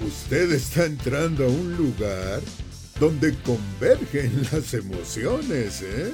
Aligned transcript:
Usted 0.00 0.50
está 0.52 0.86
entrando 0.86 1.44
a 1.44 1.48
un 1.48 1.76
lugar 1.76 2.40
donde 2.98 3.32
convergen 3.42 4.42
las 4.52 4.74
emociones, 4.74 5.82
¿eh? 5.82 6.12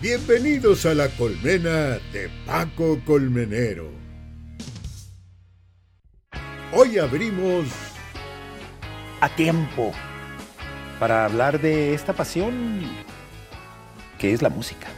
Bienvenidos 0.00 0.86
a 0.86 0.94
la 0.94 1.08
colmena 1.10 1.98
de 2.12 2.30
Paco 2.46 2.98
Colmenero. 3.04 3.90
Hoy 6.72 6.98
abrimos 6.98 7.66
a 9.20 9.28
tiempo 9.36 9.92
para 10.98 11.26
hablar 11.26 11.60
de 11.60 11.92
esta 11.92 12.14
pasión 12.14 12.80
que 14.18 14.32
es 14.32 14.40
la 14.40 14.48
música. 14.48 14.88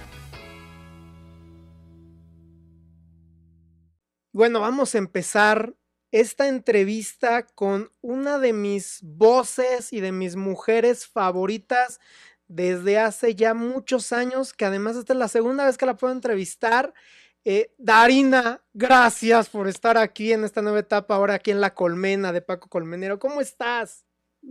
Bueno, 4.33 4.61
vamos 4.61 4.95
a 4.95 4.99
empezar 4.99 5.75
esta 6.15 6.47
entrevista 6.47 7.45
con 7.45 7.91
una 8.01 8.39
de 8.39 8.53
mis 8.53 9.01
voces 9.03 9.93
y 9.93 9.99
de 9.99 10.13
mis 10.13 10.37
mujeres 10.37 11.09
favoritas 11.09 11.99
desde 12.47 13.01
hace 13.01 13.35
ya 13.35 13.53
muchos 13.53 14.13
años, 14.13 14.53
que 14.53 14.65
además 14.65 14.95
esta 14.95 15.13
es 15.13 15.19
la 15.19 15.27
segunda 15.27 15.65
vez 15.65 15.77
que 15.77 15.87
la 15.87 15.97
puedo 15.97 16.13
entrevistar. 16.13 16.95
Eh, 17.45 17.73
Darina, 17.79 18.63
gracias 18.73 19.49
por 19.49 19.67
estar 19.67 19.99
aquí 19.99 20.33
en 20.33 20.45
esta 20.45 20.63
nueva 20.63 20.79
etapa, 20.79 21.17
ahora 21.17 21.35
aquí 21.35 21.51
en 21.51 21.61
La 21.61 21.75
Colmena 21.75 22.33
de 22.33 22.43
Paco 22.43 22.69
Colmenero. 22.69 23.19
¿Cómo 23.19 23.41
estás? 23.41 24.07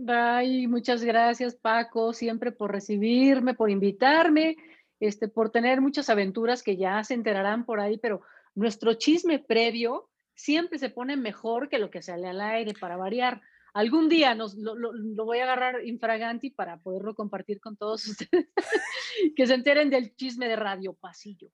Ay, 0.06 0.66
muchas 0.66 1.02
gracias 1.02 1.54
Paco, 1.54 2.12
siempre 2.12 2.52
por 2.52 2.72
recibirme, 2.72 3.54
por 3.54 3.70
invitarme, 3.70 4.58
este, 5.00 5.28
por 5.28 5.48
tener 5.48 5.80
muchas 5.80 6.10
aventuras 6.10 6.62
que 6.62 6.76
ya 6.76 7.02
se 7.04 7.14
enterarán 7.14 7.64
por 7.64 7.80
ahí, 7.80 7.96
pero 7.96 8.20
nuestro 8.54 8.92
chisme 8.92 9.38
previo 9.38 10.10
siempre 10.34 10.78
se 10.78 10.90
pone 10.90 11.16
mejor 11.16 11.68
que 11.68 11.78
lo 11.78 11.90
que 11.90 12.02
sale 12.02 12.28
al 12.28 12.40
aire 12.40 12.74
para 12.78 12.96
variar. 12.96 13.40
Algún 13.72 14.08
día 14.08 14.34
nos, 14.34 14.54
lo, 14.54 14.76
voy 15.24 15.38
a 15.38 15.44
agarrar 15.44 15.84
infraganti 15.84 16.50
para 16.50 16.78
poderlo 16.78 17.14
compartir 17.14 17.60
con 17.60 17.76
todos 17.76 18.06
ustedes, 18.08 18.48
que 19.34 19.46
se 19.46 19.54
enteren 19.54 19.90
del 19.90 20.14
chisme 20.14 20.48
de 20.48 20.56
Radio 20.56 20.94
Pasillo. 20.94 21.50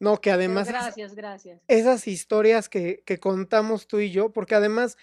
No, 0.00 0.20
que 0.20 0.30
además... 0.30 0.68
gracias, 0.68 1.14
gracias. 1.14 1.62
Esas 1.68 2.06
historias 2.08 2.68
que, 2.68 3.02
que 3.06 3.18
contamos 3.18 3.86
tú 3.86 4.00
y 4.00 4.10
yo, 4.10 4.32
porque 4.32 4.54
además, 4.54 4.98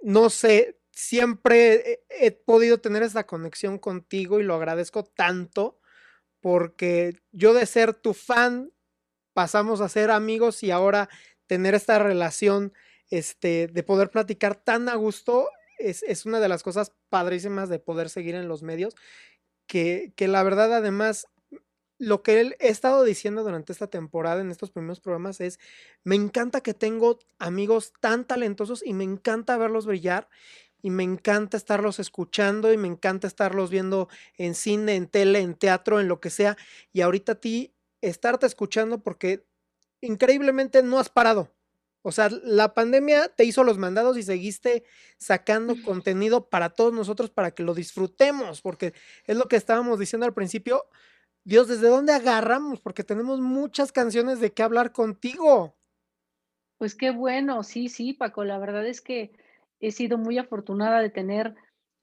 no 0.00 0.30
sé, 0.30 0.80
siempre 0.90 1.92
he, 2.08 2.26
he 2.26 2.30
podido 2.32 2.78
tener 2.78 3.02
esa 3.02 3.26
conexión 3.26 3.78
contigo 3.78 4.40
y 4.40 4.44
lo 4.44 4.54
agradezco 4.54 5.04
tanto 5.04 5.78
porque 6.40 7.22
yo 7.32 7.54
de 7.54 7.66
ser 7.66 7.94
tu 7.94 8.14
fan 8.14 8.72
pasamos 9.32 9.80
a 9.80 9.88
ser 9.88 10.10
amigos 10.10 10.62
y 10.62 10.70
ahora 10.70 11.08
tener 11.46 11.74
esta 11.74 11.98
relación 11.98 12.72
este, 13.10 13.68
de 13.68 13.82
poder 13.82 14.10
platicar 14.10 14.56
tan 14.56 14.88
a 14.88 14.94
gusto 14.94 15.48
es, 15.78 16.26
una 16.26 16.40
de 16.40 16.48
las 16.48 16.62
cosas 16.62 16.92
padrísimas 17.08 17.68
de 17.68 17.78
poder 17.78 18.08
seguir 18.08 18.34
en 18.34 18.48
los 18.48 18.62
medios, 18.62 18.94
que, 19.66 20.12
que 20.16 20.28
la 20.28 20.42
verdad 20.42 20.72
además 20.72 21.26
lo 21.98 22.22
que 22.22 22.40
él 22.40 22.56
he 22.58 22.68
estado 22.68 23.04
diciendo 23.04 23.44
durante 23.44 23.72
esta 23.72 23.86
temporada 23.86 24.40
en 24.40 24.50
estos 24.50 24.70
primeros 24.70 25.00
programas 25.00 25.40
es, 25.40 25.58
me 26.02 26.16
encanta 26.16 26.60
que 26.60 26.74
tengo 26.74 27.18
amigos 27.38 27.92
tan 28.00 28.26
talentosos 28.26 28.82
y 28.84 28.94
me 28.94 29.04
encanta 29.04 29.56
verlos 29.56 29.86
brillar 29.86 30.28
y 30.82 30.90
me 30.90 31.02
encanta 31.02 31.56
estarlos 31.56 31.98
escuchando 31.98 32.72
y 32.72 32.76
me 32.76 32.88
encanta 32.88 33.26
estarlos 33.26 33.70
viendo 33.70 34.08
en 34.36 34.54
cine, 34.54 34.96
en 34.96 35.06
tele, 35.06 35.38
en 35.38 35.54
teatro, 35.54 35.98
en 35.98 36.08
lo 36.08 36.20
que 36.20 36.28
sea. 36.28 36.58
Y 36.92 37.00
ahorita 37.00 37.32
a 37.32 37.40
ti 37.40 37.72
estarte 38.02 38.44
escuchando 38.44 39.02
porque 39.02 39.46
increíblemente 40.06 40.82
no 40.82 40.98
has 40.98 41.08
parado. 41.08 41.50
O 42.02 42.12
sea, 42.12 42.28
la 42.42 42.74
pandemia 42.74 43.28
te 43.28 43.44
hizo 43.44 43.64
los 43.64 43.78
mandados 43.78 44.18
y 44.18 44.22
seguiste 44.22 44.84
sacando 45.16 45.74
contenido 45.82 46.50
para 46.50 46.68
todos 46.68 46.92
nosotros 46.92 47.30
para 47.30 47.52
que 47.52 47.62
lo 47.62 47.74
disfrutemos, 47.74 48.60
porque 48.60 48.92
es 49.26 49.36
lo 49.38 49.48
que 49.48 49.56
estábamos 49.56 49.98
diciendo 49.98 50.26
al 50.26 50.34
principio. 50.34 50.84
Dios, 51.44 51.66
¿desde 51.66 51.88
dónde 51.88 52.12
agarramos? 52.12 52.80
Porque 52.80 53.04
tenemos 53.04 53.40
muchas 53.40 53.90
canciones 53.90 54.38
de 54.40 54.52
qué 54.52 54.62
hablar 54.62 54.92
contigo. 54.92 55.76
Pues 56.76 56.94
qué 56.94 57.10
bueno, 57.10 57.62
sí, 57.62 57.88
sí, 57.88 58.12
Paco, 58.12 58.44
la 58.44 58.58
verdad 58.58 58.86
es 58.86 59.00
que 59.00 59.32
he 59.80 59.90
sido 59.90 60.18
muy 60.18 60.36
afortunada 60.36 61.00
de 61.00 61.08
tener 61.08 61.54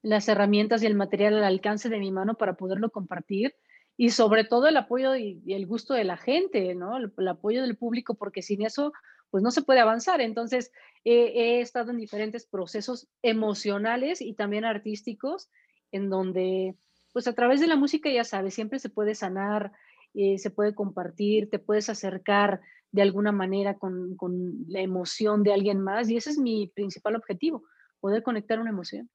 las 0.02 0.28
herramientas 0.28 0.82
y 0.82 0.88
el 0.88 0.96
material 0.96 1.38
al 1.38 1.44
alcance 1.44 1.90
de 1.90 2.00
mi 2.00 2.12
mano 2.12 2.36
para 2.36 2.56
poderlo 2.56 2.90
compartir 2.90 3.54
y 4.02 4.10
sobre 4.10 4.44
todo 4.46 4.68
el 4.68 4.78
apoyo 4.78 5.16
y, 5.16 5.44
el 5.46 5.68
gusto 5.68 5.94
de 5.94 6.04
la 6.04 6.18
gente, 6.18 6.74
¿no? 6.74 6.98
El, 6.98 7.28
apoyo 7.28 7.62
del 7.62 7.78
público, 7.78 8.16
porque 8.16 8.42
sin 8.42 8.64
eso, 8.64 8.94
pues 9.30 9.44
no 9.44 9.52
se 9.52 9.62
puede 9.62 9.80
avanzar. 9.80 10.22
Entonces, 10.22 10.72
he 11.04 11.62
estado 11.62 11.92
en 11.92 11.98
diferentes 11.98 12.48
procesos 12.48 13.08
emocionales 13.22 14.20
y 14.20 14.34
también 14.34 14.66
artísticos, 14.66 15.52
en 15.92 16.10
donde, 16.10 16.76
pues 17.14 17.28
a 17.28 17.34
través 17.34 17.62
de 17.62 17.68
la 17.68 17.76
música, 17.76 18.10
ya 18.10 18.24
sabes, 18.24 18.56
siempre 18.56 18.80
se 18.80 18.90
puede 18.90 19.14
sanar, 19.14 19.72
eh, 20.16 20.40
se 20.40 20.50
puede 20.50 20.74
compartir, 20.74 21.52
te 21.52 21.60
puedes 21.60 21.88
acercar 21.88 22.60
de 22.92 23.04
alguna 23.04 23.32
manera 23.32 23.78
con, 23.78 24.16
con 24.16 24.66
la 24.68 24.82
emoción 24.82 25.44
de 25.44 25.54
alguien 25.54 25.80
más, 25.80 26.10
y 26.10 26.18
ese 26.18 26.32
es 26.32 26.40
mi 26.40 26.72
principal 26.74 27.16
objetivo, 27.16 27.66
poder 28.00 28.24
conectar 28.24 28.60
una 28.60 28.72
emoción. 28.72 29.12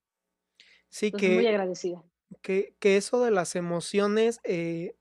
Sí, 0.91 1.11
que... 1.11 1.35
Muy 1.35 1.49
agradecida 1.49 2.05
que, 2.41 2.75
eso 2.81 3.23
de 3.23 3.31
las 3.31 3.57
emociones, 3.57 4.41
eh, 4.45 4.97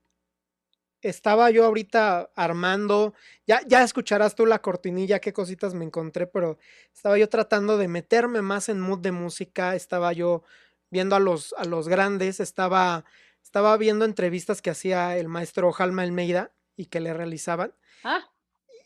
estaba 1.02 1.50
yo 1.50 1.64
ahorita 1.64 2.30
armando, 2.34 3.14
ya, 3.46 3.60
ya 3.66 3.82
escucharás 3.82 4.34
tú 4.34 4.46
la 4.46 4.60
cortinilla, 4.60 5.20
qué 5.20 5.32
cositas 5.32 5.74
me 5.74 5.84
encontré, 5.84 6.26
pero 6.26 6.58
estaba 6.92 7.18
yo 7.18 7.28
tratando 7.28 7.78
de 7.78 7.88
meterme 7.88 8.42
más 8.42 8.68
en 8.68 8.80
mood 8.80 9.00
de 9.00 9.12
música, 9.12 9.74
estaba 9.76 10.12
yo 10.12 10.42
viendo 10.90 11.16
a 11.16 11.20
los, 11.20 11.54
a 11.58 11.64
los 11.64 11.88
grandes, 11.88 12.40
estaba, 12.40 13.04
estaba 13.42 13.76
viendo 13.76 14.04
entrevistas 14.04 14.62
que 14.62 14.70
hacía 14.70 15.16
el 15.16 15.28
maestro 15.28 15.72
Jalma 15.72 16.02
Almeida 16.02 16.52
y 16.76 16.86
que 16.86 17.00
le 17.00 17.14
realizaban. 17.14 17.74
Ah. 18.04 18.30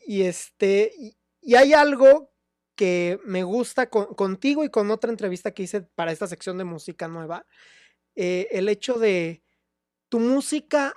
Y 0.05 0.23
este, 0.23 0.91
y, 0.97 1.55
hay 1.55 1.73
algo 1.73 2.31
que 2.75 3.19
me 3.25 3.43
gusta 3.43 3.89
contigo 3.89 4.63
y 4.63 4.69
con 4.69 4.91
otra 4.91 5.11
entrevista 5.11 5.51
que 5.51 5.63
hice 5.63 5.81
para 5.81 6.11
esta 6.11 6.27
sección 6.27 6.57
de 6.57 6.63
música 6.63 7.07
nueva, 7.07 7.45
eh, 8.15 8.47
el 8.51 8.69
hecho 8.69 8.95
de 8.95 9.43
tu 10.09 10.19
música 10.19 10.93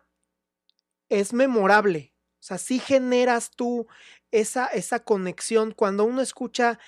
es 1.08 1.32
memorable. 1.32 2.14
O 2.40 2.46
sea, 2.46 2.58
sí 2.58 2.78
generas 2.78 3.50
tú 3.50 3.86
esa, 4.30 4.66
esa 4.66 5.00
conexión 5.00 5.72
cuando 5.72 6.04
uno 6.04 6.20
escucha 6.20 6.78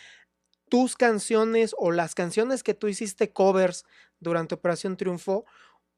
tus 0.68 0.96
canciones 0.96 1.74
o 1.78 1.92
las 1.92 2.14
canciones 2.14 2.62
que 2.62 2.74
tú 2.74 2.88
hiciste 2.88 3.32
covers 3.32 3.84
durante 4.18 4.54
Operación 4.54 4.96
Triunfo, 4.96 5.44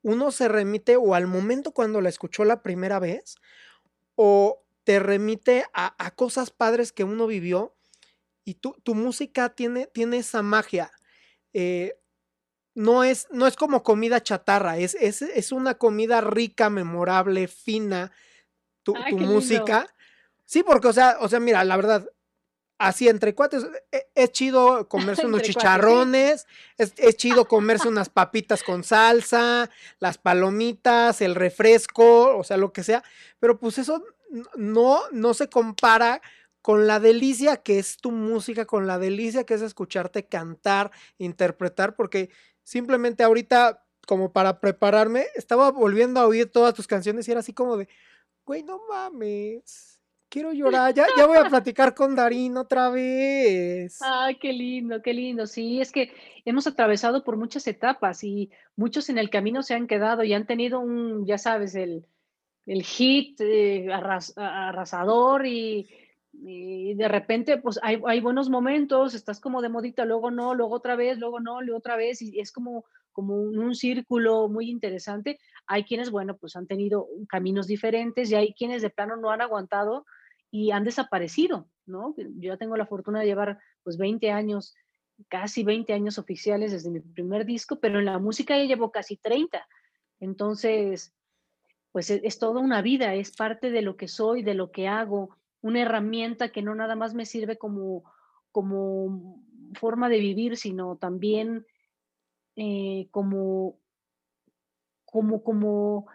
uno 0.02 0.30
se 0.30 0.48
remite 0.48 0.96
o 0.96 1.14
al 1.14 1.26
momento 1.26 1.72
cuando 1.72 2.00
la 2.00 2.08
escuchó 2.08 2.44
la 2.44 2.62
primera 2.62 2.98
vez 2.98 3.36
o 4.14 4.62
te 4.84 4.98
remite 4.98 5.64
a, 5.72 6.10
cosas 6.12 6.50
padres 6.50 6.92
que 6.92 7.04
uno 7.04 7.26
vivió 7.26 7.74
y 8.44 8.54
tu, 8.54 8.72
tu 8.82 8.94
música 8.94 9.50
tiene, 9.50 9.86
tiene 9.86 10.18
esa 10.18 10.42
magia. 10.42 10.90
Eh, 11.52 11.98
no 12.78 13.02
es, 13.02 13.26
no 13.32 13.48
es 13.48 13.56
como 13.56 13.82
comida 13.82 14.22
chatarra, 14.22 14.78
es, 14.78 14.94
es, 15.00 15.22
es 15.22 15.50
una 15.50 15.74
comida 15.74 16.20
rica, 16.20 16.70
memorable, 16.70 17.48
fina, 17.48 18.12
tu, 18.84 18.94
música. 19.16 19.92
Sí, 20.44 20.62
porque, 20.62 20.86
o 20.86 20.92
sea, 20.92 21.16
o 21.18 21.28
sea, 21.28 21.40
mira, 21.40 21.64
la 21.64 21.74
verdad, 21.74 22.08
así 22.78 23.08
entre 23.08 23.34
cuates, 23.34 23.66
e, 23.90 24.06
es, 24.14 24.30
chido 24.30 24.88
comerse 24.88 25.26
unos 25.26 25.42
chicharrones, 25.42 26.46
es, 26.76 26.92
es, 26.98 27.16
chido 27.16 27.48
comerse 27.48 27.88
unas 27.88 28.10
papitas 28.10 28.62
con 28.62 28.84
salsa, 28.84 29.68
las 29.98 30.16
palomitas, 30.16 31.20
el 31.20 31.34
refresco, 31.34 32.38
o 32.38 32.44
sea, 32.44 32.56
lo 32.56 32.72
que 32.72 32.84
sea, 32.84 33.02
pero 33.40 33.58
pues 33.58 33.78
eso 33.78 34.04
no, 34.54 35.00
no 35.10 35.34
se 35.34 35.48
compara 35.48 36.22
con 36.62 36.86
la 36.86 37.00
delicia 37.00 37.56
que 37.56 37.78
es 37.78 37.96
tu 37.96 38.10
música, 38.12 38.66
con 38.66 38.86
la 38.86 38.98
delicia 38.98 39.44
que 39.44 39.54
es 39.54 39.62
escucharte 39.62 40.26
cantar, 40.26 40.90
interpretar, 41.16 41.96
porque 41.96 42.30
simplemente 42.68 43.24
ahorita, 43.24 43.82
como 44.06 44.30
para 44.30 44.60
prepararme, 44.60 45.24
estaba 45.34 45.70
volviendo 45.70 46.20
a 46.20 46.26
oír 46.26 46.52
todas 46.52 46.74
tus 46.74 46.86
canciones 46.86 47.26
y 47.26 47.30
era 47.30 47.40
así 47.40 47.54
como 47.54 47.78
de, 47.78 47.88
güey, 48.44 48.62
no 48.62 48.78
mames, 48.90 49.98
quiero 50.28 50.52
llorar, 50.52 50.92
ya, 50.92 51.06
ya 51.16 51.26
voy 51.26 51.38
a 51.38 51.48
platicar 51.48 51.94
con 51.94 52.14
Darín 52.14 52.58
otra 52.58 52.90
vez. 52.90 53.96
Ay, 54.02 54.36
qué 54.36 54.52
lindo, 54.52 55.00
qué 55.00 55.14
lindo. 55.14 55.46
Sí, 55.46 55.80
es 55.80 55.90
que 55.90 56.12
hemos 56.44 56.66
atravesado 56.66 57.24
por 57.24 57.38
muchas 57.38 57.66
etapas 57.66 58.22
y 58.22 58.50
muchos 58.76 59.08
en 59.08 59.16
el 59.16 59.30
camino 59.30 59.62
se 59.62 59.72
han 59.72 59.86
quedado 59.86 60.22
y 60.22 60.34
han 60.34 60.46
tenido 60.46 60.78
un, 60.78 61.24
ya 61.24 61.38
sabes, 61.38 61.74
el, 61.74 62.04
el 62.66 62.82
hit 62.82 63.40
eh, 63.40 63.88
arrasador 63.90 65.46
y 65.46 65.88
y 66.40 66.94
de 66.94 67.08
repente, 67.08 67.58
pues 67.58 67.80
hay, 67.82 68.00
hay, 68.06 68.20
buenos 68.20 68.48
momentos, 68.48 69.14
estás 69.14 69.40
como 69.40 69.60
de 69.60 69.68
modita, 69.68 70.04
luego 70.04 70.30
no, 70.30 70.54
luego 70.54 70.74
otra 70.74 70.94
vez, 70.94 71.18
luego 71.18 71.40
no, 71.40 71.60
luego 71.62 71.78
otra 71.78 71.96
vez, 71.96 72.22
y 72.22 72.38
es 72.38 72.52
como, 72.52 72.84
como 73.12 73.34
un, 73.34 73.74
círculo 73.74 74.48
muy 74.48 74.70
interesante. 74.70 75.38
Hay 75.66 75.84
quienes, 75.84 76.10
bueno, 76.10 76.36
pues 76.36 76.54
han 76.56 76.66
tenido 76.66 77.08
caminos 77.28 77.66
diferentes 77.66 78.30
y 78.30 78.36
hay 78.36 78.54
quienes 78.54 78.82
de 78.82 78.90
plano 78.90 79.16
no 79.16 79.30
han 79.30 79.40
aguantado 79.40 80.06
y 80.50 80.70
han 80.70 80.84
desaparecido, 80.84 81.68
¿no? 81.86 82.14
Yo 82.16 82.52
ya 82.52 82.56
tengo 82.56 82.76
la 82.76 82.86
fortuna 82.86 83.20
de 83.20 83.26
llevar 83.26 83.58
pues 83.82 83.96
20 83.98 84.30
años 84.30 84.74
casi 85.28 85.64
20 85.64 85.92
años 85.92 86.18
oficiales 86.18 86.70
desde 86.70 86.90
mi 86.90 87.00
primer 87.00 87.44
disco, 87.44 87.80
pero 87.80 87.98
en 87.98 88.04
la 88.04 88.20
música 88.20 88.56
ya 88.56 88.64
llevo 88.64 88.92
casi 88.92 89.16
30. 89.16 89.66
Entonces, 90.20 91.12
pues 91.90 92.10
es, 92.10 92.20
es 92.22 92.38
toda 92.38 92.60
una 92.60 92.82
vida, 92.82 93.14
es 93.14 93.34
parte 93.34 93.70
de 93.72 93.82
lo 93.82 93.96
que 93.96 94.06
soy, 94.06 94.44
de 94.44 94.54
lo 94.54 94.70
que 94.70 94.86
hago, 94.86 95.37
una 95.60 95.82
herramienta 95.82 96.50
que 96.50 96.62
no 96.62 96.74
nada 96.74 96.96
más 96.96 97.14
me 97.14 97.26
sirve 97.26 97.58
como, 97.58 98.04
como 98.52 99.42
forma 99.74 100.08
de 100.08 100.18
vivir, 100.18 100.56
sino 100.56 100.96
también 100.96 101.66
eh, 102.56 103.08
como, 103.10 103.78
como, 105.04 105.42
como 105.42 106.06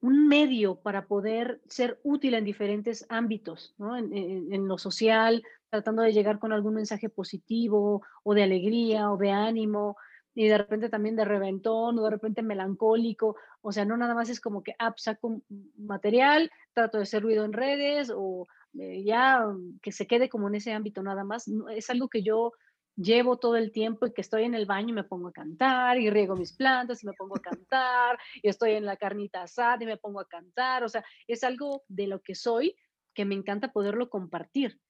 un 0.00 0.28
medio 0.28 0.76
para 0.76 1.06
poder 1.06 1.60
ser 1.68 2.00
útil 2.02 2.34
en 2.34 2.44
diferentes 2.44 3.06
ámbitos, 3.08 3.74
¿no? 3.78 3.96
en, 3.96 4.12
en, 4.12 4.66
lo 4.66 4.78
social, 4.78 5.44
tratando 5.70 6.02
de 6.02 6.12
llegar 6.12 6.38
con 6.38 6.52
algún 6.52 6.74
mensaje 6.74 7.08
positivo 7.08 8.02
o 8.24 8.34
de 8.34 8.42
alegría 8.42 9.10
o 9.12 9.16
de 9.16 9.30
ánimo, 9.30 9.96
y 10.34 10.48
de 10.48 10.58
repente 10.58 10.88
también 10.88 11.16
de 11.16 11.24
reventón 11.24 11.98
o 11.98 12.04
de 12.04 12.10
repente 12.10 12.42
melancólico. 12.42 13.36
O 13.60 13.72
sea, 13.72 13.84
no 13.84 13.96
nada 13.96 14.14
más 14.14 14.28
es 14.28 14.40
como 14.40 14.62
que 14.62 14.74
ah, 14.78 14.90
pues, 14.90 15.02
saco 15.02 15.42
material, 15.76 16.50
trato 16.72 16.98
de 16.98 17.04
hacer 17.04 17.22
ruido 17.22 17.44
en 17.44 17.52
redes 17.52 18.10
o 18.14 18.46
eh, 18.78 19.02
ya 19.04 19.44
que 19.82 19.92
se 19.92 20.06
quede 20.06 20.28
como 20.28 20.48
en 20.48 20.56
ese 20.56 20.72
ámbito 20.72 21.02
nada 21.02 21.24
más. 21.24 21.46
Es 21.74 21.90
algo 21.90 22.08
que 22.08 22.22
yo 22.22 22.52
llevo 22.96 23.38
todo 23.38 23.56
el 23.56 23.72
tiempo 23.72 24.06
y 24.06 24.12
que 24.12 24.20
estoy 24.20 24.44
en 24.44 24.54
el 24.54 24.66
baño 24.66 24.90
y 24.90 24.92
me 24.92 25.04
pongo 25.04 25.28
a 25.28 25.32
cantar 25.32 25.98
y 25.98 26.10
riego 26.10 26.36
mis 26.36 26.52
plantas 26.52 27.02
y 27.02 27.06
me 27.06 27.14
pongo 27.14 27.36
a 27.36 27.40
cantar 27.40 28.18
y 28.42 28.48
estoy 28.48 28.72
en 28.72 28.84
la 28.84 28.96
carnita 28.96 29.42
asada 29.42 29.82
y 29.82 29.86
me 29.86 29.96
pongo 29.96 30.20
a 30.20 30.28
cantar. 30.28 30.84
O 30.84 30.88
sea, 30.88 31.04
es 31.26 31.44
algo 31.44 31.84
de 31.88 32.06
lo 32.06 32.20
que 32.20 32.34
soy 32.34 32.76
que 33.14 33.24
me 33.24 33.34
encanta 33.34 33.72
poderlo 33.72 34.08
compartir 34.08 34.80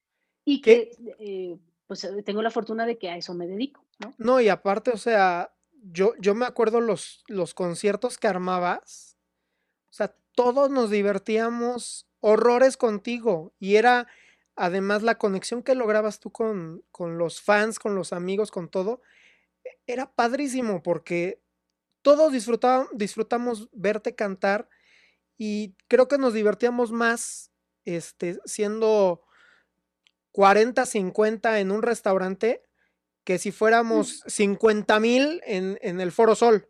y 0.45 0.61
que 0.61 0.91
eh, 1.19 1.59
pues 1.87 2.05
eh, 2.05 2.23
tengo 2.23 2.43
la 2.43 2.51
fortuna 2.51 2.87
de 2.87 2.99
que 2.99 3.11
a 3.11 3.17
eso 3.17 3.35
me 3.35 3.47
dedico, 3.47 3.85
¿no? 4.01 4.15
No, 4.19 4.41
y 4.41 4.49
aparte, 4.49 4.91
o 4.91 4.97
sea, 4.97 5.55
yo, 5.73 6.15
yo 6.19 6.35
me 6.35 6.47
acuerdo 6.47 6.81
los, 6.81 7.25
los 7.29 7.55
conciertos 7.55 8.19
que 8.19 8.29
armabas, 8.29 9.17
o 9.91 9.93
sea, 9.93 10.15
todos 10.35 10.71
nos 10.71 10.91
divertíamos 10.91 12.07
horrores 12.23 12.79
contigo 12.79 13.53
y 13.59 13.77
era 13.77 14.07
además 14.55 15.03
la 15.03 15.19
conexión 15.19 15.63
que 15.63 15.75
lograbas 15.75 16.21
tú 16.21 16.31
con, 16.31 16.85
con 16.91 17.19
los 17.19 17.43
fans, 17.43 17.79
con 17.79 17.95
los 17.95 18.13
amigos, 18.13 18.51
con 18.51 18.69
todo, 18.69 19.03
era 19.87 20.13
padrísimo 20.15 20.83
porque 20.83 21.43
todos 22.03 22.33
disfrutamos 22.33 23.69
verte 23.73 24.15
cantar 24.15 24.69
y 25.37 25.75
creo 25.89 26.09
que 26.09 26.19
nos 26.19 26.33
divertíamos 26.33 26.93
más 26.93 27.51
este, 27.85 28.39
siendo 28.45 29.25
40, 30.33 30.87
50 30.87 31.61
en 31.61 31.71
un 31.71 31.83
restaurante 31.83 32.63
que 33.25 33.39
si 33.39 33.53
fuéramos 33.53 34.23
50 34.27 35.01
mil 35.01 35.41
en, 35.45 35.79
en 35.83 36.01
el 36.01 36.13
Foro 36.13 36.35
Sol. 36.35 36.69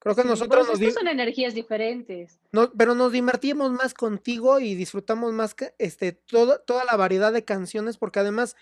Creo 0.00 0.14
que 0.14 0.24
nosotros 0.24 0.66
pues 0.68 0.80
nos 0.80 0.94
son 0.94 1.08
energías 1.08 1.54
diferentes. 1.54 2.38
No, 2.52 2.72
pero 2.72 2.94
nos 2.94 3.10
divertimos 3.12 3.72
más 3.72 3.94
contigo 3.94 4.60
y 4.60 4.74
disfrutamos 4.74 5.32
más 5.32 5.54
que 5.54 5.74
este 5.78 6.12
todo, 6.12 6.60
toda 6.60 6.84
la 6.84 6.96
variedad 6.96 7.32
de 7.32 7.44
canciones 7.44 7.98
porque 7.98 8.20
además 8.20 8.54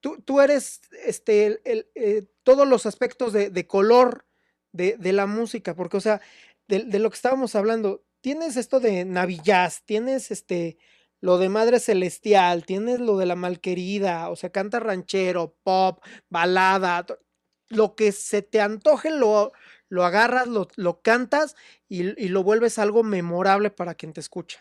tú, 0.00 0.20
tú 0.22 0.42
eres 0.42 0.82
este 1.06 1.60
el, 1.64 1.88
eh, 1.94 2.24
todos 2.42 2.68
los 2.68 2.84
aspectos 2.84 3.32
de, 3.32 3.48
de 3.48 3.66
color 3.66 4.26
de, 4.72 4.96
de, 4.98 5.12
la 5.14 5.26
música 5.26 5.74
porque 5.74 5.96
o 5.96 6.00
sea 6.00 6.20
de, 6.68 6.84
de, 6.84 6.98
lo 6.98 7.08
que 7.08 7.16
estábamos 7.16 7.54
hablando 7.54 8.04
tienes 8.20 8.58
esto 8.58 8.80
de 8.80 9.06
Navillaz 9.06 9.82
tienes 9.86 10.30
este 10.30 10.76
lo 11.20 11.38
de 11.38 11.48
Madre 11.48 11.80
Celestial 11.80 12.66
tienes 12.66 13.00
lo 13.00 13.16
de 13.16 13.24
la 13.24 13.36
Malquerida 13.36 14.28
o 14.28 14.36
sea 14.36 14.50
canta 14.50 14.80
ranchero 14.80 15.56
pop 15.62 16.04
balada 16.28 17.06
lo 17.70 17.94
que 17.94 18.12
se 18.12 18.42
te 18.42 18.60
antoje 18.60 19.10
lo 19.10 19.52
lo 19.88 20.04
agarras, 20.04 20.46
lo, 20.46 20.68
lo 20.76 21.00
cantas 21.00 21.56
y, 21.88 22.20
y, 22.22 22.28
lo 22.28 22.42
vuelves 22.42 22.78
algo 22.78 23.02
memorable 23.02 23.70
para 23.70 23.94
quien 23.94 24.12
te 24.12 24.20
escucha. 24.20 24.60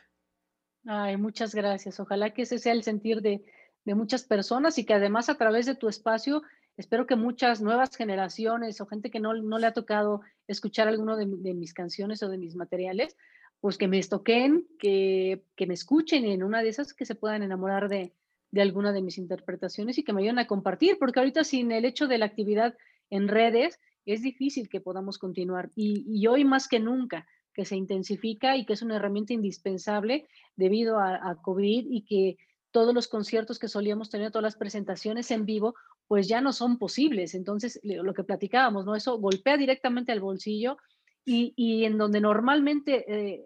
Ay, 0.85 1.17
muchas 1.17 1.55
gracias. 1.55 1.99
Ojalá 1.99 2.33
que 2.33 2.43
ese 2.43 2.59
sea 2.59 2.73
el 2.73 2.83
sentir 2.83 3.21
de, 3.21 3.43
de 3.85 3.95
muchas 3.95 4.23
personas 4.23 4.77
y 4.77 4.85
que 4.85 4.93
además 4.93 5.29
a 5.29 5.35
través 5.35 5.65
de 5.65 5.75
tu 5.75 5.87
espacio, 5.87 6.43
espero 6.77 7.05
que 7.05 7.15
muchas 7.15 7.61
nuevas 7.61 7.95
generaciones 7.95 8.79
o 8.81 8.85
gente 8.85 9.11
que 9.11 9.19
no, 9.19 9.33
no 9.33 9.57
le 9.59 9.67
ha 9.67 9.73
tocado 9.73 10.21
escuchar 10.47 10.87
alguno 10.87 11.17
de, 11.17 11.25
mis 11.25 11.73
canciones 11.73 12.23
o 12.23 12.29
de 12.29 12.37
mis 12.37 12.55
materiales, 12.55 13.15
pues 13.59 13.77
que 13.77 13.87
me 13.87 13.99
estoquen, 13.99 14.67
que, 14.79 15.43
que 15.55 15.67
me 15.67 15.73
escuchen 15.73 16.25
y 16.25 16.33
en 16.33 16.43
una 16.43 16.61
de 16.61 16.69
esas 16.69 16.93
que 16.93 17.05
se 17.05 17.15
puedan 17.15 17.43
enamorar 17.43 17.87
de, 17.87 18.13
de 18.51 18.61
alguna 18.61 18.91
de 18.91 19.01
mis 19.01 19.17
interpretaciones 19.17 19.97
y 19.97 20.03
que 20.03 20.13
me 20.13 20.21
ayuden 20.21 20.39
a 20.39 20.47
compartir, 20.47 20.97
porque 20.99 21.19
ahorita 21.19 21.43
sin 21.43 21.71
el 21.71 21.85
hecho 21.85 22.07
de 22.07 22.17
la 22.17 22.25
actividad 22.25 22.75
en 23.09 23.27
redes, 23.27 23.79
es 24.05 24.21
difícil 24.21 24.69
que 24.69 24.81
podamos 24.81 25.17
continuar. 25.17 25.71
Y, 25.75 26.27
hoy 26.27 26.45
más 26.45 26.67
que 26.67 26.79
nunca, 26.79 27.27
que 27.53 27.65
se 27.65 27.75
intensifica 27.75 28.57
y 28.57 28.65
que 28.65 28.73
es 28.73 28.81
una 28.81 28.95
herramienta 28.95 29.33
indispensable 29.33 30.27
debido 30.55 30.99
a, 30.99 31.39
COVID 31.41 31.87
y 31.89 32.01
que 32.01 32.37
todos 32.71 32.93
los 32.93 33.07
conciertos 33.07 33.59
que 33.59 33.67
solíamos 33.67 34.09
tener, 34.09 34.31
todas 34.31 34.43
las 34.43 34.55
presentaciones 34.55 35.29
en 35.31 35.45
vivo, 35.45 35.75
pues 36.07 36.27
ya 36.27 36.41
no 36.41 36.51
son 36.51 36.79
posibles. 36.79 37.35
Entonces, 37.35 37.79
lo 37.83 38.13
que 38.13 38.23
platicábamos, 38.23 38.85
¿no? 38.85 38.95
Eso 38.95 39.19
golpea 39.19 39.57
directamente 39.57 40.11
al 40.11 40.19
bolsillo 40.19 40.77
y, 41.23 41.85
en 41.85 41.97
donde 41.97 42.19
normalmente 42.19 43.05
eh, 43.07 43.45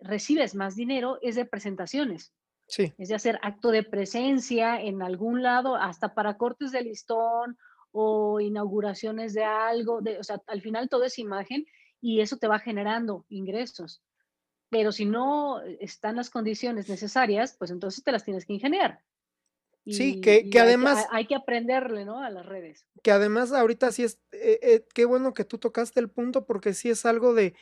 recibes 0.00 0.54
más 0.54 0.74
dinero 0.74 1.18
es 1.22 1.36
de 1.36 1.44
presentaciones. 1.44 2.32
Sí. 2.66 2.92
Es 2.98 3.08
de 3.08 3.14
hacer 3.14 3.38
acto 3.42 3.70
de 3.70 3.82
presencia 3.82 4.80
en 4.80 5.02
algún 5.02 5.42
lado, 5.42 5.76
hasta 5.76 6.14
para 6.14 6.36
cortes 6.36 6.72
de 6.72 6.82
listón 6.82 7.56
o 7.92 8.40
inauguraciones 8.40 9.34
de 9.34 9.44
algo, 9.44 10.00
de, 10.00 10.18
o 10.18 10.24
sea, 10.24 10.40
al 10.46 10.62
final 10.62 10.88
todo 10.88 11.04
es 11.04 11.18
imagen 11.18 11.66
y 12.00 12.20
eso 12.20 12.36
te 12.36 12.48
va 12.48 12.58
generando 12.58 13.24
ingresos. 13.28 14.02
Pero 14.70 14.92
si 14.92 15.04
no 15.04 15.60
están 15.80 16.16
las 16.16 16.30
condiciones 16.30 16.88
necesarias, 16.88 17.56
pues 17.58 17.70
entonces 17.70 18.04
te 18.04 18.12
las 18.12 18.24
tienes 18.24 18.46
que 18.46 18.52
ingeniar. 18.52 19.00
Y, 19.84 19.94
sí, 19.94 20.20
que, 20.20 20.48
que 20.48 20.60
además... 20.60 20.98
Hay 20.98 21.04
que, 21.04 21.16
hay 21.16 21.26
que, 21.26 21.34
aprenderle, 21.34 22.04
¿no? 22.04 22.22
A 22.22 22.30
las 22.30 22.46
redes. 22.46 22.86
Que 23.02 23.10
además 23.10 23.52
ahorita 23.52 23.90
sí 23.90 24.04
es, 24.04 24.20
eh, 24.30 24.60
eh, 24.62 24.86
qué 24.94 25.06
bueno 25.06 25.34
que 25.34 25.44
tú 25.44 25.58
tocaste 25.58 25.98
el 25.98 26.10
punto 26.10 26.46
porque 26.46 26.74
sí 26.74 26.90
es 26.90 27.04
algo 27.04 27.34
de, 27.34 27.54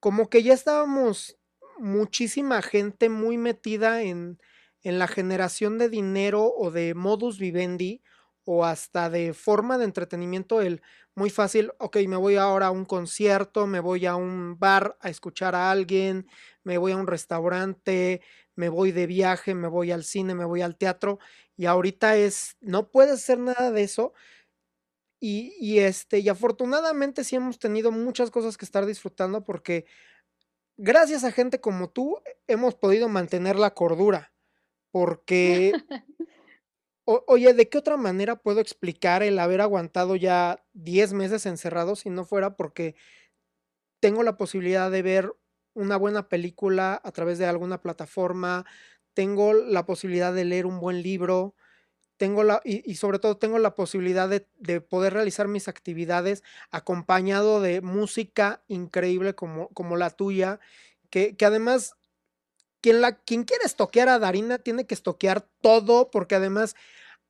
como 0.00 0.28
que 0.28 0.42
ya 0.42 0.52
estábamos 0.52 1.38
muchísima 1.78 2.60
gente 2.60 3.08
muy 3.08 3.38
metida 3.38 4.02
en, 4.02 4.38
en 4.82 4.98
la 4.98 5.08
generación 5.08 5.78
de 5.78 5.88
dinero 5.88 6.52
o 6.54 6.70
de 6.70 6.94
modus 6.94 7.38
vivendi 7.38 8.02
o 8.52 8.64
hasta 8.64 9.08
de 9.10 9.32
forma 9.32 9.78
de 9.78 9.84
entretenimiento, 9.84 10.60
el 10.60 10.82
muy 11.14 11.30
fácil, 11.30 11.70
ok, 11.78 11.98
me 12.08 12.16
voy 12.16 12.34
ahora 12.34 12.66
a 12.66 12.70
un 12.72 12.84
concierto, 12.84 13.68
me 13.68 13.78
voy 13.78 14.06
a 14.06 14.16
un 14.16 14.58
bar 14.58 14.96
a 14.98 15.08
escuchar 15.08 15.54
a 15.54 15.70
alguien, 15.70 16.26
me 16.64 16.76
voy 16.76 16.90
a 16.90 16.96
un 16.96 17.06
restaurante, 17.06 18.22
me 18.56 18.68
voy 18.68 18.90
de 18.90 19.06
viaje, 19.06 19.54
me 19.54 19.68
voy 19.68 19.92
al 19.92 20.02
cine, 20.02 20.34
me 20.34 20.44
voy 20.44 20.62
al 20.62 20.76
teatro, 20.76 21.20
y 21.56 21.66
ahorita 21.66 22.16
es, 22.16 22.56
no 22.60 22.90
puedes 22.90 23.14
hacer 23.14 23.38
nada 23.38 23.70
de 23.70 23.82
eso. 23.84 24.14
Y, 25.20 25.54
y 25.60 25.78
este, 25.78 26.18
y 26.18 26.28
afortunadamente 26.28 27.22
sí 27.22 27.36
hemos 27.36 27.60
tenido 27.60 27.92
muchas 27.92 28.32
cosas 28.32 28.56
que 28.56 28.64
estar 28.64 28.84
disfrutando 28.84 29.44
porque 29.44 29.86
gracias 30.76 31.22
a 31.22 31.30
gente 31.30 31.60
como 31.60 31.88
tú 31.88 32.16
hemos 32.48 32.74
podido 32.74 33.08
mantener 33.08 33.56
la 33.56 33.74
cordura. 33.74 34.32
Porque 34.90 35.72
oye, 37.26 37.54
¿de 37.54 37.68
qué 37.68 37.78
otra 37.78 37.96
manera 37.96 38.36
puedo 38.36 38.60
explicar 38.60 39.22
el 39.22 39.38
haber 39.38 39.60
aguantado 39.60 40.16
ya 40.16 40.64
10 40.74 41.12
meses 41.12 41.46
encerrado 41.46 41.96
si 41.96 42.10
no 42.10 42.24
fuera 42.24 42.56
porque 42.56 42.94
tengo 44.00 44.22
la 44.22 44.36
posibilidad 44.36 44.90
de 44.90 45.02
ver 45.02 45.32
una 45.74 45.96
buena 45.96 46.28
película 46.28 47.00
a 47.02 47.12
través 47.12 47.38
de 47.38 47.46
alguna 47.46 47.80
plataforma, 47.80 48.64
tengo 49.14 49.52
la 49.54 49.86
posibilidad 49.86 50.32
de 50.32 50.44
leer 50.44 50.66
un 50.66 50.80
buen 50.80 51.02
libro, 51.02 51.54
tengo 52.16 52.44
la, 52.44 52.60
y, 52.64 52.94
sobre 52.96 53.18
todo 53.18 53.38
tengo 53.38 53.58
la 53.58 53.74
posibilidad 53.74 54.28
de, 54.28 54.46
de, 54.58 54.80
poder 54.80 55.14
realizar 55.14 55.48
mis 55.48 55.68
actividades 55.68 56.42
acompañado 56.70 57.60
de 57.60 57.80
música 57.80 58.62
increíble 58.68 59.34
como, 59.34 59.68
como 59.68 59.96
la 59.96 60.10
tuya, 60.10 60.60
que, 61.08 61.36
que 61.36 61.44
además 61.46 61.96
quien, 62.80 63.00
la, 63.00 63.16
quien 63.16 63.44
quiere 63.44 63.64
estoquear 63.64 64.08
a 64.08 64.18
Darina 64.18 64.58
tiene 64.58 64.86
que 64.86 64.94
estoquear 64.94 65.46
todo, 65.60 66.10
porque 66.10 66.34
además 66.34 66.76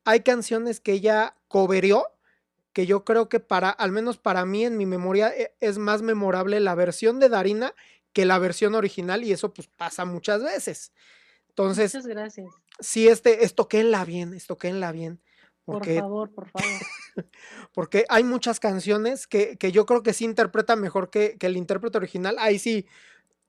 hay 0.04 0.20
canciones 0.20 0.80
que 0.80 0.92
ella 0.92 1.36
cobereó, 1.48 2.06
que 2.72 2.86
yo 2.86 3.04
creo 3.04 3.28
que 3.28 3.40
para, 3.40 3.70
al 3.70 3.92
menos 3.92 4.18
para 4.18 4.44
mí 4.44 4.64
en 4.64 4.76
mi 4.76 4.86
memoria, 4.86 5.28
e, 5.28 5.54
es 5.60 5.78
más 5.78 6.02
memorable 6.02 6.60
la 6.60 6.74
versión 6.74 7.20
de 7.20 7.28
Darina 7.28 7.74
que 8.12 8.24
la 8.24 8.38
versión 8.38 8.74
original, 8.74 9.24
y 9.24 9.32
eso 9.32 9.52
pues 9.52 9.68
pasa 9.68 10.04
muchas 10.04 10.42
veces. 10.42 10.92
Entonces, 11.48 11.94
Muchas 11.94 12.06
gracias. 12.06 12.48
Sí, 12.80 13.08
este, 13.08 13.44
estoquenla 13.44 14.04
bien, 14.04 14.34
estoquenla 14.34 14.92
bien. 14.92 15.20
Porque, 15.64 15.94
por 15.94 16.02
favor, 16.02 16.30
por 16.34 16.48
favor. 16.48 16.68
porque 17.74 18.04
hay 18.08 18.24
muchas 18.24 18.58
canciones 18.58 19.26
que, 19.26 19.56
que, 19.56 19.70
yo 19.70 19.86
creo 19.86 20.02
que 20.02 20.12
sí 20.12 20.24
interpreta 20.24 20.74
mejor 20.74 21.10
que, 21.10 21.36
que 21.38 21.46
el 21.46 21.56
intérprete 21.56 21.98
original. 21.98 22.36
Ahí 22.38 22.58
sí, 22.58 22.86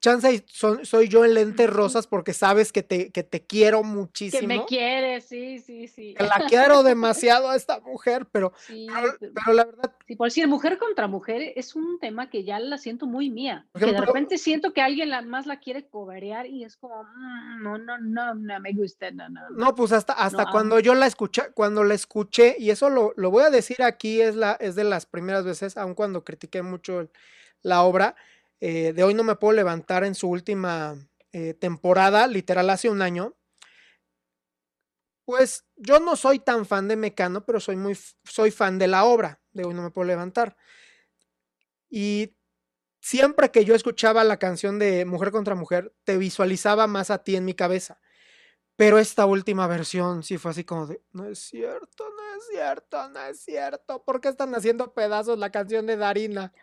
chance 0.01 0.43
soy 0.83 1.07
yo 1.07 1.23
en 1.23 1.35
lentes 1.35 1.69
rosas 1.69 2.07
porque 2.07 2.33
sabes 2.33 2.73
que 2.73 2.81
te, 2.81 3.11
que 3.11 3.23
te 3.23 3.41
quiero 3.41 3.83
muchísimo. 3.83 4.41
Que 4.41 4.47
me 4.47 4.65
quieres, 4.65 5.25
sí, 5.25 5.59
sí, 5.59 5.87
sí. 5.87 6.15
Que 6.17 6.23
la 6.23 6.45
quiero 6.49 6.83
demasiado 6.83 7.49
a 7.49 7.55
esta 7.55 7.79
mujer, 7.79 8.25
pero, 8.31 8.51
pero, 8.67 9.53
la 9.53 9.65
verdad. 9.65 9.95
Sí, 10.07 10.15
por 10.15 10.27
decir, 10.27 10.47
mujer 10.47 10.77
contra 10.79 11.07
mujer 11.07 11.53
es 11.55 11.75
un 11.75 11.99
tema 11.99 12.29
que 12.29 12.43
ya 12.43 12.59
la 12.59 12.79
siento 12.79 13.05
muy 13.05 13.29
mía. 13.29 13.67
que 13.77 13.85
de 13.85 14.01
repente 14.01 14.37
siento 14.39 14.73
que 14.73 14.81
alguien 14.81 15.09
la, 15.09 15.21
más 15.21 15.45
la 15.45 15.59
quiere 15.59 15.87
coberear 15.87 16.47
y 16.47 16.63
es 16.63 16.75
como, 16.77 17.03
mm, 17.03 17.63
no, 17.63 17.77
no, 17.77 17.97
no, 17.99 18.33
no 18.33 18.59
me 18.59 18.73
gusta, 18.73 19.11
no, 19.11 19.29
no. 19.29 19.49
No, 19.51 19.75
pues 19.75 19.91
hasta, 19.91 20.13
hasta 20.13 20.47
cuando 20.47 20.79
yo 20.79 20.95
la 20.95 21.05
escuché, 21.05 21.51
cuando 21.53 21.83
la 21.83 21.93
escuché, 21.93 22.55
y 22.57 22.71
eso 22.71 22.89
lo, 22.89 23.13
lo 23.15 23.29
voy 23.29 23.43
a 23.43 23.51
decir 23.51 23.83
aquí, 23.83 24.19
es, 24.19 24.35
la, 24.35 24.53
es 24.53 24.73
de 24.73 24.83
las 24.83 25.05
primeras 25.05 25.45
veces, 25.45 25.77
aun 25.77 25.93
cuando 25.93 26.23
critiqué 26.23 26.63
mucho 26.63 27.07
la 27.61 27.83
obra 27.83 28.15
eh, 28.61 28.93
de 28.93 29.03
hoy 29.03 29.15
no 29.15 29.23
me 29.23 29.35
puedo 29.35 29.53
levantar 29.53 30.03
en 30.03 30.13
su 30.13 30.29
última 30.29 30.95
eh, 31.33 31.55
temporada, 31.55 32.27
literal 32.27 32.69
hace 32.69 32.89
un 32.89 33.01
año. 33.01 33.35
Pues 35.25 35.65
yo 35.75 35.99
no 35.99 36.15
soy 36.15 36.39
tan 36.39 36.65
fan 36.65 36.87
de 36.87 36.95
Mecano, 36.95 37.43
pero 37.45 37.59
soy 37.59 37.75
muy 37.75 37.97
soy 38.23 38.51
fan 38.51 38.77
de 38.77 38.87
la 38.87 39.03
obra. 39.05 39.41
De 39.51 39.65
hoy 39.65 39.73
no 39.73 39.81
me 39.81 39.89
puedo 39.91 40.07
levantar. 40.07 40.55
Y 41.89 42.35
siempre 43.01 43.51
que 43.51 43.65
yo 43.65 43.75
escuchaba 43.75 44.23
la 44.23 44.37
canción 44.37 44.79
de 44.79 45.05
Mujer 45.05 45.31
contra 45.31 45.55
Mujer, 45.55 45.93
te 46.03 46.17
visualizaba 46.17 46.87
más 46.87 47.09
a 47.11 47.23
ti 47.23 47.35
en 47.35 47.45
mi 47.45 47.55
cabeza. 47.55 47.99
Pero 48.75 48.99
esta 48.99 49.25
última 49.25 49.67
versión 49.67 50.23
sí 50.23 50.37
fue 50.37 50.51
así 50.51 50.63
como 50.63 50.87
de, 50.87 51.01
no 51.11 51.25
es 51.27 51.39
cierto, 51.39 52.05
no 52.09 52.37
es 52.37 52.47
cierto, 52.51 53.09
no 53.09 53.21
es 53.25 53.39
cierto. 53.41 54.03
¿Por 54.03 54.21
qué 54.21 54.29
están 54.29 54.55
haciendo 54.55 54.93
pedazos 54.93 55.37
la 55.39 55.51
canción 55.51 55.85
de 55.87 55.97
Darina? 55.97 56.53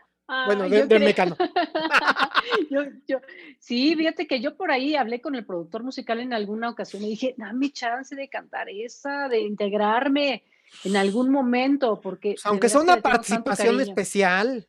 Bueno, 0.46 0.68
de, 0.68 0.98
Mecano. 0.98 1.36
sí, 3.58 3.96
fíjate 3.96 4.26
que 4.26 4.40
yo 4.40 4.56
por 4.56 4.70
ahí 4.70 4.94
hablé 4.94 5.20
con 5.20 5.34
el 5.34 5.46
productor 5.46 5.82
musical 5.82 6.20
en 6.20 6.34
alguna 6.34 6.68
ocasión 6.68 7.02
y 7.02 7.10
dije, 7.10 7.34
dame 7.38 7.70
chance 7.70 8.14
de 8.14 8.28
cantar 8.28 8.68
esa, 8.68 9.28
de 9.28 9.40
integrarme 9.40 10.44
en 10.84 10.96
algún 10.96 11.30
momento, 11.30 12.00
porque... 12.00 12.36
aunque 12.44 12.68
sea 12.68 12.82
una 12.82 13.00
participación 13.00 13.80
especial. 13.80 14.68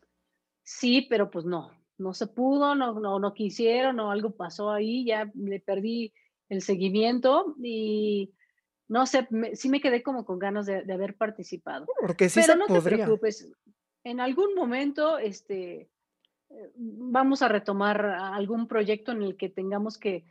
Sí, 0.64 1.06
pero 1.10 1.30
pues 1.30 1.46
no, 1.46 1.72
no 1.98 2.14
se 2.14 2.28
pudo, 2.28 2.74
no, 2.76 3.00
no, 3.00 3.20
no 3.20 3.34
quisieron, 3.34 3.98
no, 3.98 4.12
algo 4.12 4.32
pasó 4.32 4.72
ahí, 4.72 5.04
ya 5.04 5.30
le 5.36 5.60
perdí 5.60 6.14
el 6.48 6.62
seguimiento 6.62 7.56
y 7.62 8.34
no 8.88 9.06
sé, 9.06 9.28
sí 9.54 9.70
me 9.70 9.82
quedé 9.82 10.02
como 10.02 10.26
con 10.26 10.40
ganas 10.40 10.66
de, 10.66 10.92
haber 10.92 11.16
participado. 11.16 11.86
Porque 12.00 12.30
sí 12.30 12.40
Pero 12.42 12.56
no 12.56 12.66
te 12.66 12.82
preocupes, 12.82 13.48
en 14.04 14.20
algún 14.20 14.56
momento 14.56 15.18
este, 15.18 15.90
eh, 16.50 16.72
vamos 16.76 17.42
a 17.42 17.48
retomar 17.48 18.06
algún 18.06 18.68
proyecto 18.68 19.12
en 19.12 19.22
el 19.24 19.38
que 19.38 19.50
tengamos 19.50 19.98
que, 19.98 20.26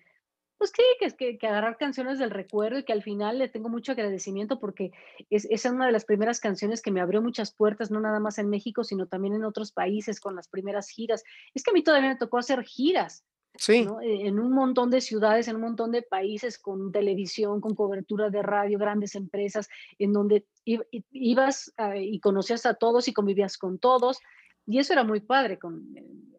pues 0.57 0.73
que, 0.73 0.83
que, 1.17 1.39
que, 1.39 1.47
agarrar 1.47 1.77
canciones 1.77 2.19
del 2.19 2.31
recuerdo 2.31 2.81
y 2.81 2.85
que 2.85 2.93
al 2.93 3.03
final 3.03 3.39
le 3.39 3.49
tengo 3.49 3.69
mucho 3.69 3.93
agradecimiento 3.93 4.59
porque 4.59 4.91
es, 5.31 5.47
es 5.51 5.65
una 5.65 5.87
de 5.87 5.93
las 5.93 6.05
primeras 6.05 6.41
canciones 6.41 6.83
que 6.83 6.91
me 6.91 7.01
abrió 7.01 7.23
muchas 7.23 7.53
puertas, 7.53 7.91
no 7.91 8.01
nada 8.01 8.19
más 8.19 8.39
en 8.39 8.51
México, 8.51 8.83
sino 8.83 9.07
también 9.07 9.35
en 9.35 9.45
otros 9.45 9.71
países 9.71 10.19
con 10.21 10.35
las 10.35 10.49
primeras 10.49 10.89
giras. 10.89 11.23
Es 11.55 11.63
que 11.63 11.71
a 11.71 11.75
mí 11.75 11.83
todavía 11.83 12.11
me 12.11 12.17
tocó 12.17 12.39
hacer 12.39 12.65
giras. 12.65 13.25
Sí. 13.59 13.87
E, 14.03 14.27
en 14.27 14.39
un 14.39 14.53
montón 14.53 14.91
de 14.91 15.01
ciudades, 15.01 15.49
en 15.49 15.57
un 15.57 15.63
montón 15.63 15.93
de 15.93 16.03
países, 16.03 16.59
con 16.59 16.91
televisión, 16.93 17.61
con 17.61 17.75
cobertura 17.75 18.31
de 18.31 18.43
radio, 18.43 18.79
grandes 18.79 19.15
empresas, 19.15 19.69
en 19.99 20.13
donde 20.13 20.47
ibas 20.65 21.73
y 21.97 22.21
conocías 22.21 22.65
a 22.67 22.75
todos 22.75 23.09
y 23.09 23.13
convivías 23.13 23.59
con 23.59 23.79
todos. 23.79 24.21
Y 24.67 24.79
eso 24.79 24.93
era 24.93 25.03
muy 25.03 25.21
padre 25.21 25.59
con, 25.59 25.95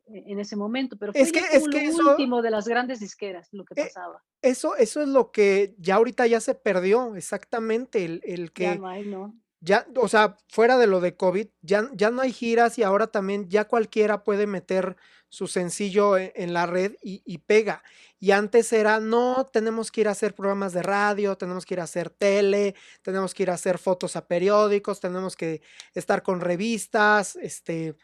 en 0.07 0.39
ese 0.39 0.55
momento, 0.55 0.97
pero 0.97 1.11
fue 1.11 1.21
es 1.21 1.31
que, 1.31 1.39
es 1.39 1.67
que 1.67 1.91
lo 1.91 2.11
último 2.11 2.41
de 2.41 2.51
las 2.51 2.67
grandes 2.67 2.99
disqueras 2.99 3.49
lo 3.51 3.65
que 3.65 3.79
eh, 3.79 3.85
pasaba. 3.85 4.23
Eso, 4.41 4.75
eso 4.75 5.01
es 5.01 5.07
lo 5.07 5.31
que 5.31 5.75
ya 5.77 5.95
ahorita 5.95 6.27
ya 6.27 6.39
se 6.39 6.55
perdió, 6.55 7.15
exactamente, 7.15 8.05
el, 8.05 8.21
el 8.23 8.51
que... 8.51 8.63
Ya 8.63 8.75
no 8.75 8.87
hay, 8.87 9.05
¿no? 9.05 9.35
Ya, 9.61 9.85
o 9.95 10.07
sea, 10.07 10.37
fuera 10.47 10.77
de 10.77 10.87
lo 10.87 11.01
de 11.01 11.17
COVID, 11.17 11.47
ya, 11.61 11.89
ya 11.93 12.11
no 12.11 12.21
hay 12.21 12.31
giras 12.31 12.77
y 12.77 12.83
ahora 12.83 13.07
también 13.07 13.49
ya 13.49 13.65
cualquiera 13.65 14.23
puede 14.23 14.47
meter 14.47 14.95
su 15.27 15.47
sencillo 15.47 16.17
e, 16.17 16.31
en, 16.35 16.53
la 16.53 16.65
red 16.65 16.93
y, 17.01 17.37
pega. 17.39 17.83
Y 18.19 18.31
antes 18.31 18.71
era, 18.73 18.99
no, 18.99 19.45
tenemos 19.51 19.91
que 19.91 20.01
ir 20.01 20.07
a 20.07 20.11
hacer 20.11 20.33
programas 20.33 20.73
de 20.73 20.81
radio, 20.81 21.37
tenemos 21.37 21.65
que 21.65 21.75
ir 21.75 21.81
a 21.81 21.83
hacer 21.83 22.09
tele, 22.09 22.75
tenemos 23.01 23.33
que 23.33 23.43
ir 23.43 23.51
a 23.51 23.55
hacer 23.55 23.77
fotos 23.79 24.15
a 24.15 24.27
periódicos, 24.27 24.99
tenemos 25.01 25.35
que 25.35 25.61
estar 25.93 26.23
con 26.23 26.39
revistas, 26.41 27.35
este, 27.35 27.95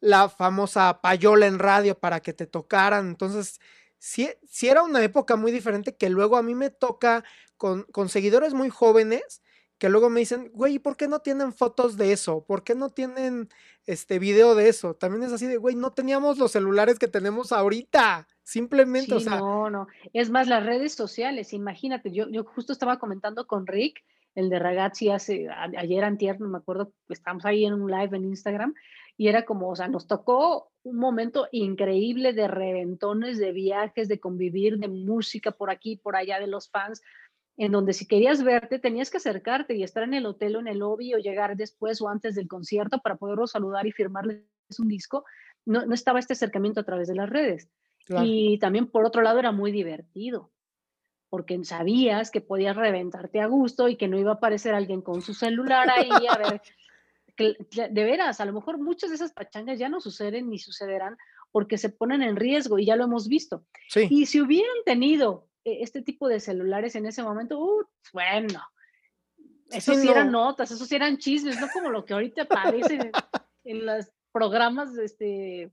la 0.00 0.28
famosa 0.28 1.00
payola 1.02 1.46
en 1.46 1.58
radio 1.58 1.98
para 1.98 2.20
que 2.20 2.32
te 2.32 2.46
tocaran. 2.46 3.08
Entonces, 3.08 3.60
sí, 3.98 4.30
era 4.62 4.82
una 4.82 5.02
época 5.02 5.36
muy 5.36 5.52
diferente 5.52 5.96
que 5.96 6.08
luego 6.08 6.36
a 6.36 6.42
mí 6.42 6.54
me 6.54 6.70
toca 6.70 7.24
con, 7.56 7.82
con 7.84 8.08
seguidores 8.08 8.54
muy 8.54 8.70
jóvenes 8.70 9.42
que 9.80 9.88
luego 9.88 10.10
me 10.10 10.20
dicen, 10.20 10.50
güey, 10.52 10.74
¿y 10.74 10.78
por 10.78 10.98
qué 10.98 11.08
no 11.08 11.20
tienen 11.20 11.54
fotos 11.54 11.96
de 11.96 12.12
eso? 12.12 12.44
¿Por 12.44 12.62
qué 12.64 12.74
no 12.74 12.90
tienen 12.90 13.48
este 13.86 14.18
video 14.18 14.54
de 14.54 14.68
eso? 14.68 14.94
También 14.94 15.22
es 15.22 15.32
así 15.32 15.46
de, 15.46 15.56
güey, 15.56 15.74
no 15.74 15.90
teníamos 15.90 16.36
los 16.36 16.52
celulares 16.52 16.98
que 16.98 17.08
tenemos 17.08 17.50
ahorita. 17.50 18.28
Simplemente, 18.42 19.14
o 19.14 19.20
sea. 19.20 19.38
No, 19.38 19.70
no. 19.70 19.88
Es 20.12 20.28
más, 20.28 20.48
las 20.48 20.66
redes 20.66 20.92
sociales, 20.92 21.54
imagínate, 21.54 22.12
yo, 22.12 22.28
yo 22.28 22.44
justo 22.44 22.74
estaba 22.74 22.98
comentando 22.98 23.46
con 23.46 23.66
Rick, 23.66 24.04
el 24.34 24.50
de 24.50 24.58
Ragazzi, 24.58 25.08
hace, 25.08 25.48
ayer 25.48 26.04
antier, 26.04 26.38
no 26.38 26.48
me 26.48 26.58
acuerdo, 26.58 26.92
estamos 27.08 27.46
ahí 27.46 27.64
en 27.64 27.72
un 27.72 27.90
live 27.90 28.14
en 28.14 28.26
Instagram, 28.26 28.74
y 29.16 29.28
era 29.28 29.46
como, 29.46 29.70
o 29.70 29.76
sea, 29.76 29.88
nos 29.88 30.06
tocó 30.06 30.70
un 30.82 30.98
momento 30.98 31.48
increíble 31.52 32.34
de 32.34 32.48
reventones, 32.48 33.38
de 33.38 33.52
viajes, 33.52 34.08
de 34.08 34.20
convivir, 34.20 34.76
de 34.76 34.88
música 34.88 35.52
por 35.52 35.70
aquí, 35.70 35.96
por 35.96 36.16
allá, 36.16 36.38
de 36.38 36.48
los 36.48 36.68
fans 36.68 37.00
en 37.60 37.72
donde 37.72 37.92
si 37.92 38.06
querías 38.06 38.42
verte 38.42 38.78
tenías 38.78 39.10
que 39.10 39.18
acercarte 39.18 39.74
y 39.74 39.82
estar 39.82 40.02
en 40.02 40.14
el 40.14 40.24
hotel 40.24 40.56
o 40.56 40.60
en 40.60 40.66
el 40.66 40.78
lobby 40.78 41.12
o 41.12 41.18
llegar 41.18 41.58
después 41.58 42.00
o 42.00 42.08
antes 42.08 42.34
del 42.34 42.48
concierto 42.48 43.00
para 43.00 43.16
poderlos 43.16 43.50
saludar 43.50 43.86
y 43.86 43.92
firmarles 43.92 44.40
un 44.78 44.88
disco. 44.88 45.26
No, 45.66 45.84
no 45.84 45.92
estaba 45.92 46.18
este 46.18 46.32
acercamiento 46.32 46.80
a 46.80 46.84
través 46.84 47.06
de 47.08 47.16
las 47.16 47.28
redes. 47.28 47.68
Y 48.22 48.58
también 48.60 48.86
por 48.86 49.04
otro 49.04 49.20
lado 49.20 49.38
era 49.38 49.52
muy 49.52 49.72
divertido, 49.72 50.50
porque 51.28 51.62
sabías 51.64 52.30
que 52.30 52.40
podías 52.40 52.76
reventarte 52.76 53.40
a 53.42 53.46
gusto 53.46 53.90
y 53.90 53.96
que 53.96 54.08
no 54.08 54.18
iba 54.18 54.30
a 54.30 54.34
aparecer 54.34 54.74
alguien 54.74 55.02
con 55.02 55.20
su 55.20 55.34
celular 55.34 55.88
ahí 55.90 56.08
a 56.28 56.38
ver. 56.38 56.62
De 57.90 58.04
veras, 58.04 58.40
a 58.40 58.44
lo 58.46 58.52
mejor 58.54 58.78
muchas 58.78 59.10
de 59.10 59.16
esas 59.16 59.32
pachangas 59.32 59.78
ya 59.78 59.88
no 59.88 60.00
suceden 60.00 60.50
ni 60.50 60.58
sucederán 60.58 61.16
porque 61.52 61.78
se 61.78 61.88
ponen 61.88 62.22
en 62.22 62.36
riesgo 62.36 62.78
y 62.78 62.84
ya 62.86 62.96
lo 62.96 63.04
hemos 63.04 63.28
visto. 63.28 63.64
Y 64.10 64.26
si 64.26 64.42
hubieran 64.42 64.76
tenido 64.84 65.49
este 65.80 66.02
tipo 66.02 66.28
de 66.28 66.40
celulares 66.40 66.94
en 66.94 67.06
ese 67.06 67.22
momento, 67.22 67.58
uh, 67.58 67.84
bueno, 68.12 68.62
eso 69.70 69.94
sí, 69.94 70.08
eran 70.08 70.32
notas, 70.32 70.70
eso 70.70 70.84
sí 70.84 70.96
eran 70.96 71.18
chismes, 71.18 71.60
no 71.60 71.68
como 71.72 71.90
lo 71.90 72.04
que 72.04 72.14
ahorita 72.14 72.42
aparece 72.42 72.98
en, 73.64 73.86
los 73.86 74.06
programas 74.32 74.96
este, 74.98 75.70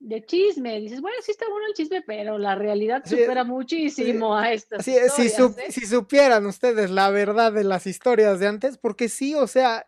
de 0.00 0.24
chisme. 0.24 0.80
Dices, 0.80 1.00
bueno, 1.00 1.16
sí 1.22 1.30
está 1.30 1.48
bueno 1.48 1.66
el 1.68 1.74
chisme, 1.74 2.02
pero 2.02 2.38
la 2.38 2.54
realidad 2.54 3.04
supera 3.04 3.44
muchísimo 3.44 4.36
a 4.36 4.52
estas. 4.52 4.84
si, 4.84 4.96
¿eh? 4.96 5.08
si 5.08 5.86
supieran 5.86 6.46
ustedes 6.46 6.90
la 6.90 7.10
verdad 7.10 7.52
de 7.52 7.64
las 7.64 7.86
historias 7.86 8.40
de 8.40 8.48
antes, 8.48 8.78
porque 8.78 9.08
sí, 9.08 9.34
o 9.34 9.46
sea, 9.46 9.86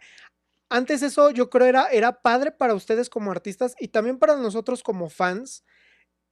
antes 0.69 1.03
eso 1.03 1.31
yo 1.31 1.51
creo 1.51 1.67
era, 1.67 1.87
era 1.89 2.21
padre 2.21 2.53
para 2.53 2.75
ustedes 2.75 3.11
como 3.11 3.31
artistas 3.31 3.75
y 3.79 3.89
también 3.89 4.19
para 4.19 4.37
nosotros 4.37 4.83
como 4.83 5.09
fans. 5.09 5.65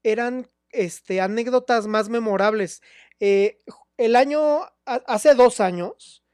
Eran 0.02 0.48
este, 0.70 1.20
anécdotas 1.20 1.86
más 1.86 2.08
memorables. 2.08 2.82
Eh, 3.20 3.60
el 3.96 4.16
año, 4.16 4.60
hace 4.84 5.34
dos 5.34 5.60
años, 5.60 6.24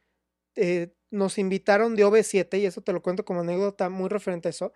eh, 0.57 0.95
nos 1.11 1.39
invitaron 1.39 1.95
de 1.95 2.05
OV7, 2.05 2.59
y 2.59 2.67
eso 2.67 2.81
te 2.81 2.93
lo 2.93 3.03
cuento 3.03 3.25
como 3.25 3.41
anécdota 3.41 3.89
muy 3.89 4.09
referente 4.09 4.49
a 4.49 4.51
eso, 4.51 4.73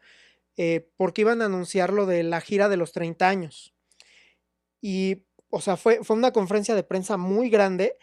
eh, 0.57 0.89
porque 0.97 1.23
iban 1.23 1.43
a 1.43 1.47
anunciar 1.47 1.93
lo 1.93 2.07
de 2.07 2.23
la 2.23 2.41
gira 2.41 2.69
de 2.69 2.77
los 2.77 2.93
30 2.93 3.29
años. 3.29 3.75
Y, 4.81 5.25
o 5.51 5.61
sea, 5.61 5.77
fue, 5.77 6.05
fue 6.05 6.17
una 6.17 6.33
conferencia 6.33 6.75
de 6.75 6.85
prensa 6.85 7.17
muy 7.17 7.51
grande. 7.51 7.97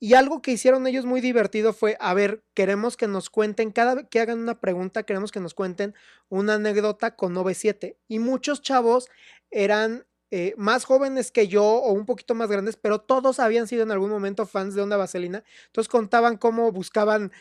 Y 0.00 0.14
algo 0.14 0.42
que 0.42 0.52
hicieron 0.52 0.86
ellos 0.86 1.04
muy 1.04 1.20
divertido 1.20 1.72
fue, 1.72 1.96
a 2.00 2.14
ver, 2.14 2.44
queremos 2.54 2.96
que 2.96 3.08
nos 3.08 3.30
cuenten, 3.30 3.72
cada 3.72 3.96
vez 3.96 4.06
que 4.08 4.20
hagan 4.20 4.38
una 4.38 4.60
pregunta, 4.60 5.02
queremos 5.02 5.32
que 5.32 5.40
nos 5.40 5.54
cuenten 5.54 5.94
una 6.28 6.54
anécdota 6.54 7.16
con 7.16 7.34
OV7. 7.34 7.96
Y 8.06 8.20
muchos 8.20 8.62
chavos 8.62 9.08
eran 9.50 10.06
eh, 10.30 10.52
más 10.58 10.84
jóvenes 10.84 11.30
que 11.32 11.48
yo 11.48 11.64
o 11.64 11.92
un 11.92 12.04
poquito 12.04 12.34
más 12.34 12.50
grandes, 12.50 12.76
pero 12.76 13.00
todos 13.00 13.40
habían 13.40 13.66
sido 13.66 13.82
en 13.82 13.90
algún 13.90 14.10
momento 14.10 14.44
fans 14.44 14.74
de 14.74 14.82
Onda 14.82 14.98
Vaselina. 14.98 15.42
Entonces 15.66 15.88
contaban 15.88 16.36
cómo 16.36 16.70
buscaban, 16.70 17.32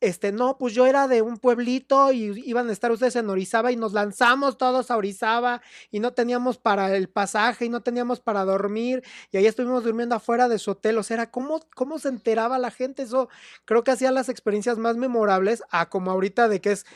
este, 0.00 0.30
no, 0.30 0.56
pues 0.56 0.72
yo 0.72 0.86
era 0.86 1.08
de 1.08 1.22
un 1.22 1.38
pueblito 1.38 2.12
y 2.12 2.40
iban 2.48 2.68
a 2.68 2.72
estar 2.72 2.92
ustedes 2.92 3.16
en 3.16 3.28
Orizaba 3.28 3.72
y 3.72 3.76
nos 3.76 3.94
lanzamos 3.94 4.58
todos 4.58 4.92
a 4.92 4.96
Orizaba 4.96 5.60
y 5.90 5.98
no 5.98 6.12
teníamos 6.12 6.56
para 6.56 6.94
el 6.94 7.08
pasaje 7.08 7.64
y 7.64 7.68
no 7.68 7.82
teníamos 7.82 8.20
para 8.20 8.44
dormir 8.44 9.02
y 9.32 9.36
ahí 9.36 9.46
estuvimos 9.46 9.82
durmiendo 9.82 10.14
afuera 10.14 10.48
de 10.48 10.60
su 10.60 10.70
hotel. 10.70 10.98
O 10.98 11.02
sea, 11.02 11.16
era 11.16 11.30
cómo, 11.32 11.60
cómo 11.74 11.98
se 11.98 12.10
enteraba 12.10 12.58
la 12.60 12.70
gente. 12.70 13.02
Eso 13.02 13.28
creo 13.64 13.82
que 13.82 13.90
hacía 13.90 14.12
las 14.12 14.28
experiencias 14.28 14.78
más 14.78 14.96
memorables 14.96 15.64
a 15.70 15.88
como 15.88 16.12
ahorita 16.12 16.48
de 16.48 16.60
que 16.60 16.72
es, 16.72 16.86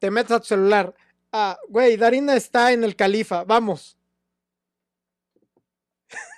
te 0.00 0.10
metes 0.10 0.32
a 0.32 0.40
tu 0.40 0.46
celular. 0.46 0.94
Ah, 1.32 1.56
güey, 1.68 1.96
Darina 1.96 2.34
está 2.34 2.72
en 2.72 2.82
el 2.82 2.96
Califa, 2.96 3.44
vamos 3.44 3.96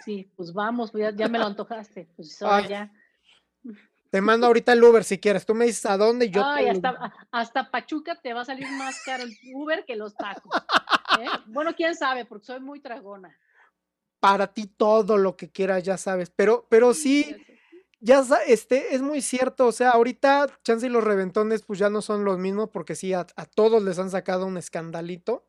Sí, 0.05 0.31
pues 0.37 0.53
vamos, 0.53 0.91
pues 0.91 1.15
ya, 1.17 1.29
me 1.29 1.39
lo 1.39 1.47
antojaste. 1.47 2.09
Pues 2.17 2.39
ya. 2.69 2.93
Te 4.15 4.21
mando 4.21 4.47
ahorita 4.47 4.75
el 4.75 4.85
Uber 4.85 5.03
si 5.03 5.19
quieres. 5.19 5.45
Tú 5.45 5.55
me 5.55 5.65
dices 5.65 5.87
a 5.87 5.97
dónde 5.97 6.27
y 6.27 6.31
yo 6.31 6.45
Ay, 6.45 6.69
hasta, 6.69 7.13
hasta, 7.33 7.71
Pachuca 7.71 8.21
te 8.21 8.33
va 8.33 8.43
a 8.43 8.45
salir 8.45 8.71
más 8.73 9.03
caro 9.05 9.25
el 9.25 9.37
Uber 9.53 9.85
que 9.85 9.97
los 9.97 10.15
tacos. 10.15 10.55
¿eh? 11.21 11.27
Bueno, 11.47 11.75
quién 11.75 11.97
sabe, 11.97 12.25
porque 12.25 12.47
soy 12.47 12.61
muy 12.61 12.79
tragona. 12.79 13.37
Para 14.21 14.47
ti 14.47 14.67
todo 14.67 15.17
lo 15.17 15.37
que 15.37 15.51
quieras, 15.51 15.83
ya 15.83 15.97
sabes. 15.97 16.31
Pero, 16.31 16.65
pero 16.69 16.95
sí, 16.95 17.35
ya 17.99 18.25
este, 18.47 18.95
es 18.95 19.03
muy 19.03 19.21
cierto. 19.21 19.67
O 19.67 19.73
sea, 19.73 19.91
ahorita 19.91 20.47
Chance 20.63 20.87
y 20.87 20.91
los 20.91 21.03
reventones, 21.03 21.63
pues 21.63 21.81
ya 21.81 21.91
no 21.91 22.01
son 22.01 22.25
los 22.25 22.39
mismos, 22.39 22.71
porque 22.71 22.95
sí, 22.95 23.13
a, 23.13 23.25
todos 23.25 23.83
les 23.83 23.99
han 23.99 24.11
sacado 24.11 24.47
un 24.47 24.59
escandalito. 24.59 25.45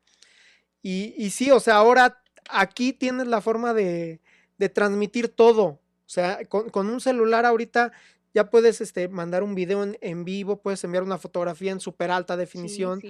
Y, 0.82 1.14
y, 1.16 1.30
sí, 1.30 1.52
o 1.52 1.60
sea, 1.60 1.76
ahora 1.76 2.20
aquí 2.50 2.92
tienes 2.92 3.26
la 3.26 3.40
forma 3.40 3.74
de, 3.74 4.20
de 4.58 4.68
transmitir 4.68 5.28
todo. 5.28 5.64
O 5.64 6.08
sea, 6.08 6.44
con, 6.48 6.70
con, 6.70 6.88
un 6.88 7.00
celular 7.00 7.44
ahorita 7.44 7.92
ya 8.36 8.50
puedes 8.50 8.82
este, 8.82 9.08
mandar 9.08 9.42
un 9.42 9.54
video 9.54 9.82
en, 9.98 10.24
vivo, 10.24 10.60
puedes 10.60 10.84
enviar 10.84 11.02
una 11.02 11.16
fotografía 11.16 11.72
en 11.72 11.80
súper 11.80 12.10
alta 12.10 12.36
definición 12.36 13.00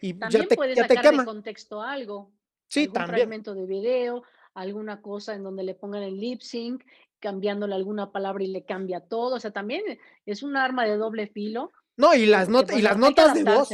y 0.00 0.14
también 0.14 0.42
ya 0.44 0.48
te, 0.48 0.56
puedes 0.56 0.74
ya 0.74 0.84
sacar 0.84 0.96
te 0.96 1.10
quema. 1.10 1.22
de 1.22 1.26
contexto 1.26 1.82
algo. 1.82 2.30
Sí, 2.66 2.80
algún 2.80 2.94
también. 2.94 3.16
fragmento 3.16 3.54
de 3.54 3.66
video, 3.66 4.22
alguna 4.54 5.02
cosa 5.02 5.34
en 5.34 5.42
donde 5.42 5.64
le 5.64 5.74
pongan 5.74 6.02
el 6.02 6.18
lip 6.18 6.40
sync, 6.40 6.82
cambiándole 7.18 7.74
alguna 7.74 8.10
palabra 8.10 8.42
y 8.42 8.46
le 8.46 8.64
cambia 8.64 9.00
todo. 9.00 9.36
O 9.36 9.40
sea, 9.40 9.50
también 9.50 9.82
es 10.24 10.42
un 10.42 10.56
arma 10.56 10.86
de 10.86 10.96
doble 10.96 11.26
filo. 11.26 11.70
No, 11.98 12.14
y 12.14 12.24
las, 12.24 12.48
notas 12.48 12.78
y 12.78 12.80
las 12.80 12.96
notas 12.96 13.34
de 13.34 13.44
voz. 13.44 13.68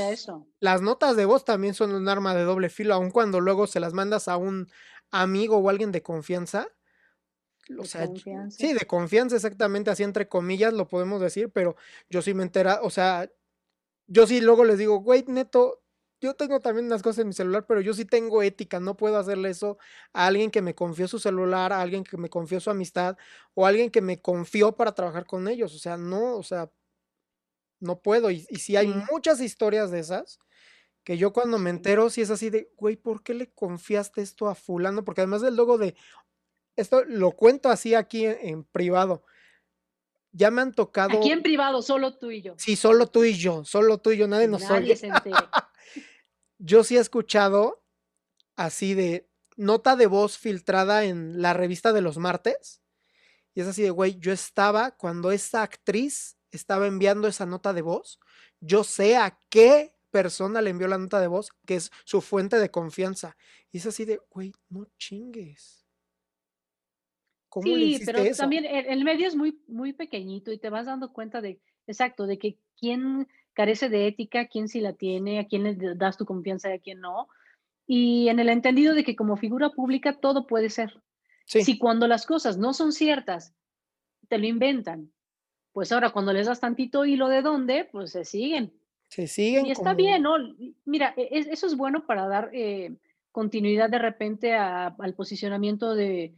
Las 0.58 0.82
notas 0.82 1.14
de 1.14 1.24
voz 1.24 1.44
también 1.44 1.74
son 1.74 1.94
un 1.94 2.08
arma 2.08 2.34
de 2.34 2.42
doble 2.42 2.68
filo, 2.68 2.94
aun 2.94 3.12
cuando 3.12 3.38
luego 3.38 3.68
se 3.68 3.78
las 3.78 3.92
mandas 3.92 4.26
a 4.26 4.36
un 4.36 4.68
amigo 5.22 5.58
o 5.58 5.68
alguien 5.68 5.92
de 5.92 6.02
confianza 6.02 6.68
o 7.78 7.84
sea, 7.84 8.08
sí, 8.48 8.72
de 8.72 8.86
confianza 8.86 9.36
exactamente, 9.36 9.90
así 9.90 10.02
entre 10.02 10.28
comillas 10.28 10.72
lo 10.72 10.86
podemos 10.86 11.20
decir, 11.20 11.50
pero 11.50 11.76
yo 12.08 12.22
sí 12.22 12.32
me 12.32 12.44
entera, 12.44 12.80
o 12.82 12.90
sea, 12.90 13.30
yo 14.06 14.26
sí 14.26 14.40
luego 14.40 14.64
les 14.64 14.78
digo, 14.78 15.00
güey, 15.00 15.24
neto, 15.26 15.82
yo 16.20 16.34
tengo 16.34 16.60
también 16.60 16.86
unas 16.86 17.02
cosas 17.02 17.20
en 17.20 17.28
mi 17.28 17.34
celular, 17.34 17.66
pero 17.66 17.80
yo 17.80 17.92
sí 17.92 18.04
tengo 18.04 18.42
ética, 18.42 18.80
no 18.80 18.96
puedo 18.96 19.18
hacerle 19.18 19.50
eso 19.50 19.78
a 20.12 20.26
alguien 20.26 20.50
que 20.50 20.62
me 20.62 20.74
confió 20.74 21.08
su 21.08 21.18
celular, 21.18 21.72
a 21.72 21.80
alguien 21.82 22.04
que 22.04 22.16
me 22.16 22.30
confió 22.30 22.60
su 22.60 22.70
amistad 22.70 23.16
o 23.54 23.66
a 23.66 23.68
alguien 23.70 23.90
que 23.90 24.00
me 24.00 24.20
confió 24.22 24.76
para 24.76 24.94
trabajar 24.94 25.26
con 25.26 25.48
ellos, 25.48 25.74
o 25.74 25.78
sea, 25.78 25.96
no, 25.96 26.36
o 26.36 26.42
sea, 26.42 26.70
no 27.80 28.00
puedo. 28.00 28.30
Y, 28.30 28.46
y 28.48 28.56
sí 28.56 28.76
hay 28.76 28.88
muchas 29.10 29.40
historias 29.40 29.90
de 29.90 30.00
esas 30.00 30.38
que 31.06 31.16
yo 31.16 31.32
cuando 31.32 31.60
me 31.60 31.70
entero, 31.70 32.10
sí 32.10 32.20
es 32.20 32.30
así 32.30 32.50
de, 32.50 32.72
güey, 32.76 32.96
¿por 32.96 33.22
qué 33.22 33.32
le 33.32 33.52
confiaste 33.52 34.22
esto 34.22 34.48
a 34.48 34.56
fulano? 34.56 35.04
Porque 35.04 35.20
además 35.20 35.40
del 35.40 35.54
logo 35.54 35.78
de 35.78 35.94
esto 36.74 37.04
lo 37.04 37.30
cuento 37.30 37.68
así 37.68 37.94
aquí 37.94 38.26
en, 38.26 38.64
privado. 38.64 39.22
Ya 40.32 40.50
me 40.50 40.62
han 40.62 40.72
tocado. 40.72 41.16
Aquí 41.16 41.30
en 41.30 41.44
privado, 41.44 41.80
solo 41.80 42.18
tú 42.18 42.32
y 42.32 42.42
yo. 42.42 42.54
Sí, 42.58 42.74
solo 42.74 43.06
tú 43.06 43.22
y 43.22 43.34
yo, 43.34 43.64
solo 43.64 43.98
tú 43.98 44.10
y 44.10 44.16
yo, 44.16 44.26
nadie 44.26 44.48
nos 44.48 44.62
nadie 44.62 44.94
oye. 44.94 45.00
yo 46.58 46.82
sí 46.82 46.96
he 46.96 47.00
escuchado 47.00 47.84
así 48.56 48.94
de 48.94 49.30
nota 49.56 49.94
de 49.94 50.08
voz 50.08 50.38
filtrada 50.38 51.04
en 51.04 51.40
la 51.40 51.52
revista 51.52 51.92
de 51.92 52.00
los 52.00 52.18
martes. 52.18 52.82
Y 53.54 53.60
es 53.60 53.68
así 53.68 53.82
de, 53.82 53.90
güey, 53.90 54.18
yo 54.18 54.32
estaba 54.32 54.90
cuando 54.96 55.30
esa 55.30 55.62
actriz 55.62 56.36
estaba 56.50 56.88
enviando 56.88 57.28
esa 57.28 57.46
nota 57.46 57.72
de 57.72 57.82
voz. 57.82 58.18
Yo 58.58 58.82
sé 58.82 59.16
a 59.16 59.38
qué 59.50 59.95
persona 60.22 60.62
le 60.62 60.70
envió 60.70 60.88
la 60.88 60.98
nota 60.98 61.20
de 61.20 61.26
voz, 61.26 61.50
que 61.66 61.76
es 61.76 61.90
su 62.04 62.20
fuente 62.20 62.58
de 62.58 62.70
confianza. 62.70 63.36
Y 63.72 63.78
es 63.78 63.86
así 63.86 64.04
de, 64.04 64.20
güey, 64.30 64.52
no 64.68 64.86
chingues 64.98 65.86
sí, 67.62 68.00
pero 68.04 68.22
también 68.36 68.64
el, 68.64 69.04
medio 69.04 69.26
es 69.26 69.36
muy, 69.36 69.58
muy 69.66 69.92
pequeñito 69.92 70.52
y 70.52 70.58
te 70.58 70.70
vas 70.70 70.86
dando 70.86 71.12
cuenta 71.12 71.40
de, 71.40 71.60
exacto, 71.86 72.26
de 72.26 72.38
que 72.38 72.58
quién 72.78 73.28
carece 73.52 73.88
de 73.88 74.06
ética, 74.06 74.46
quién 74.46 74.68
sí 74.68 74.80
la 74.80 74.92
tiene, 74.92 75.38
a 75.38 75.46
quién 75.46 75.62
le 75.62 75.76
das 75.94 76.16
tu 76.16 76.26
confianza 76.26 76.70
y 76.70 76.74
a 76.74 76.78
quién 76.78 77.00
no. 77.00 77.28
Y 77.86 78.28
en 78.28 78.40
el 78.40 78.48
entendido 78.48 78.94
de 78.94 79.04
que 79.04 79.16
como 79.16 79.36
figura 79.36 79.70
pública 79.70 80.18
todo 80.18 80.46
puede 80.46 80.70
ser. 80.70 81.00
Si 81.46 81.78
cuando 81.78 82.08
las 82.08 82.26
cosas 82.26 82.58
no 82.58 82.74
son 82.74 82.92
ciertas, 82.92 83.54
te 84.28 84.38
lo 84.38 84.46
inventan, 84.46 85.12
pues 85.72 85.92
ahora 85.92 86.10
cuando 86.10 86.32
les 86.32 86.48
das 86.48 86.58
tantito 86.58 87.04
hilo 87.04 87.28
de 87.28 87.42
dónde, 87.42 87.88
pues 87.90 88.10
se 88.10 88.24
siguen. 88.24 88.72
Se 89.08 89.26
siguen. 89.26 89.66
Y 89.66 89.70
está 89.70 89.94
bien, 89.94 90.22
¿no? 90.22 90.36
Mira, 90.84 91.14
e, 91.16 91.28
eso 91.50 91.66
es 91.66 91.76
bueno 91.76 92.06
para 92.06 92.26
dar 92.26 92.50
eh, 92.52 92.96
continuidad 93.30 93.90
de 93.90 93.98
repente 93.98 94.54
al 94.54 95.14
posicionamiento 95.14 95.94
de, 95.94 96.34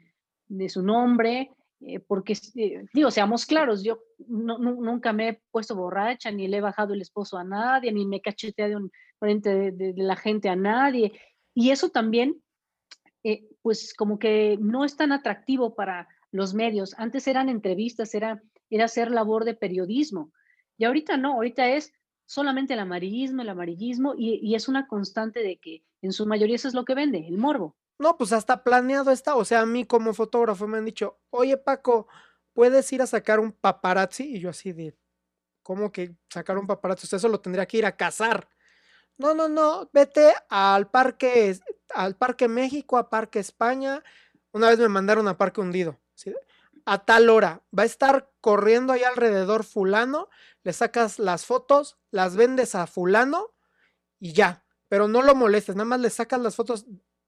de 0.49 0.69
su 0.69 0.83
nombre, 0.83 1.51
eh, 1.81 2.01
porque, 2.01 2.37
eh, 2.57 2.87
digo, 2.93 3.11
seamos 3.11 3.47
claros, 3.47 3.85
yo 3.85 4.01
nunca 4.27 5.13
me 5.13 5.29
he 5.29 5.43
puesto 5.51 5.77
borracha, 5.77 6.31
ni 6.31 6.49
le 6.49 6.57
he 6.57 6.61
bajado 6.61 6.95
el 6.95 7.01
esposo 7.03 7.39
a 7.39 7.45
nadie, 7.45 7.93
ni 7.93 8.05
me 8.05 8.21
cachetea 8.21 8.69
de 8.69 8.77
frente 9.19 9.71
de, 9.71 9.95
la 9.97 10.17
gente 10.17 10.49
a 10.49 10.57
nadie. 10.57 11.13
Y 11.55 11.71
eso 11.71 11.91
también, 11.91 12.43
eh, 13.23 13.45
pues 13.63 13.95
como 13.95 14.19
que 14.19 14.59
no 14.61 14.85
es 14.85 14.97
tan 14.97 15.13
atractivo 15.13 15.75
para 15.75 16.09
los 16.33 16.53
medios. 16.53 16.95
Antes 16.99 17.29
eran 17.29 17.49
entrevistas, 17.49 18.15
era, 18.15 18.43
era 18.71 18.87
hacer 18.87 19.11
labor 19.11 19.45
de 19.45 19.55
periodismo. 19.55 20.33
Y 20.79 20.85
ahorita 20.85 21.17
no, 21.17 21.35
ahorita 21.35 21.69
es 21.71 21.93
solamente 22.29 22.75
el 22.75 22.81
amarillismo, 22.81 23.41
el 23.43 23.49
amarillismo, 23.49 24.15
y, 24.17 24.39
y 24.43 24.55
es 24.55 24.69
una 24.69 24.87
constante 24.87 25.41
de 25.41 25.57
que 25.57 25.83
en 26.03 26.13
su 26.13 26.27
mayoría 26.27 26.57
eso 26.57 26.69
es 26.69 26.75
lo 26.75 26.85
que 26.85 26.95
vende, 26.95 27.27
el 27.27 27.39
morbo. 27.39 27.75
No, 27.99 28.17
pues 28.17 28.33
hasta 28.33 28.63
planeado 28.63 29.11
está. 29.11 29.35
O 29.35 29.45
sea, 29.45 29.63
a 29.63 29.67
mí 29.67 29.85
como 29.85 30.15
fotógrafo 30.15 30.69
me 30.69 30.79
han 30.79 30.85
dicho, 30.85 31.19
oye 31.31 31.57
Paco, 31.57 32.07
¿puedes 32.53 32.93
ir 32.93 33.03
a 33.03 33.07
sacar 33.07 33.41
un 33.41 33.51
paparazzi? 33.51 34.37
Y 34.37 34.41
yo 34.41 34.51
así 34.51 34.73
de, 34.73 34.95
¿cómo 35.63 35.91
que 35.91 36.15
sacar 36.29 36.59
un 36.59 36.67
paparazzi? 36.67 37.07
Usted 37.07 37.17
eso 37.17 37.29
lo 37.29 37.41
tendría 37.41 37.67
que 37.67 37.79
ir 37.79 37.87
a 37.87 37.97
cazar. 37.97 38.49
No, 39.17 39.35
no, 39.35 39.49
no, 39.49 39.91
vete 39.93 40.33
al 40.49 40.91
parque, 40.91 41.59
al 41.95 42.15
Parque 42.15 42.47
México, 42.47 42.99
a 42.99 43.11
Parque 43.11 43.41
España. 43.41 44.05
Una 44.53 44.69
vez 44.69 44.79
me 44.79 44.89
mandaron 44.89 45.27
a 45.27 45.37
Parque 45.37 45.61
Hundido. 45.61 45.99
A 46.91 47.05
tal 47.05 47.29
hora, 47.29 47.63
va 47.79 47.83
a 47.83 47.87
estar 47.87 48.31
corriendo 48.41 48.95
ahí 48.95 49.03
alrededor 49.03 49.65
fulano, 49.65 50.31
le 50.63 50.73
sacas 50.73 51.19
las 51.19 51.45
fotos, 51.45 51.99
las 52.11 52.35
vendes 52.35 52.75
a 52.75 52.87
fulano 52.87 53.51
y 54.19 54.33
ya. 54.33 54.65
Pero 54.89 55.07
no 55.07 55.21
lo 55.21 55.35
molestes, 55.35 55.77
nada 55.77 55.85
más 55.85 56.01
le 56.01 56.09
sacas 56.09 56.41
las 56.41 56.57
fotos 56.57 56.87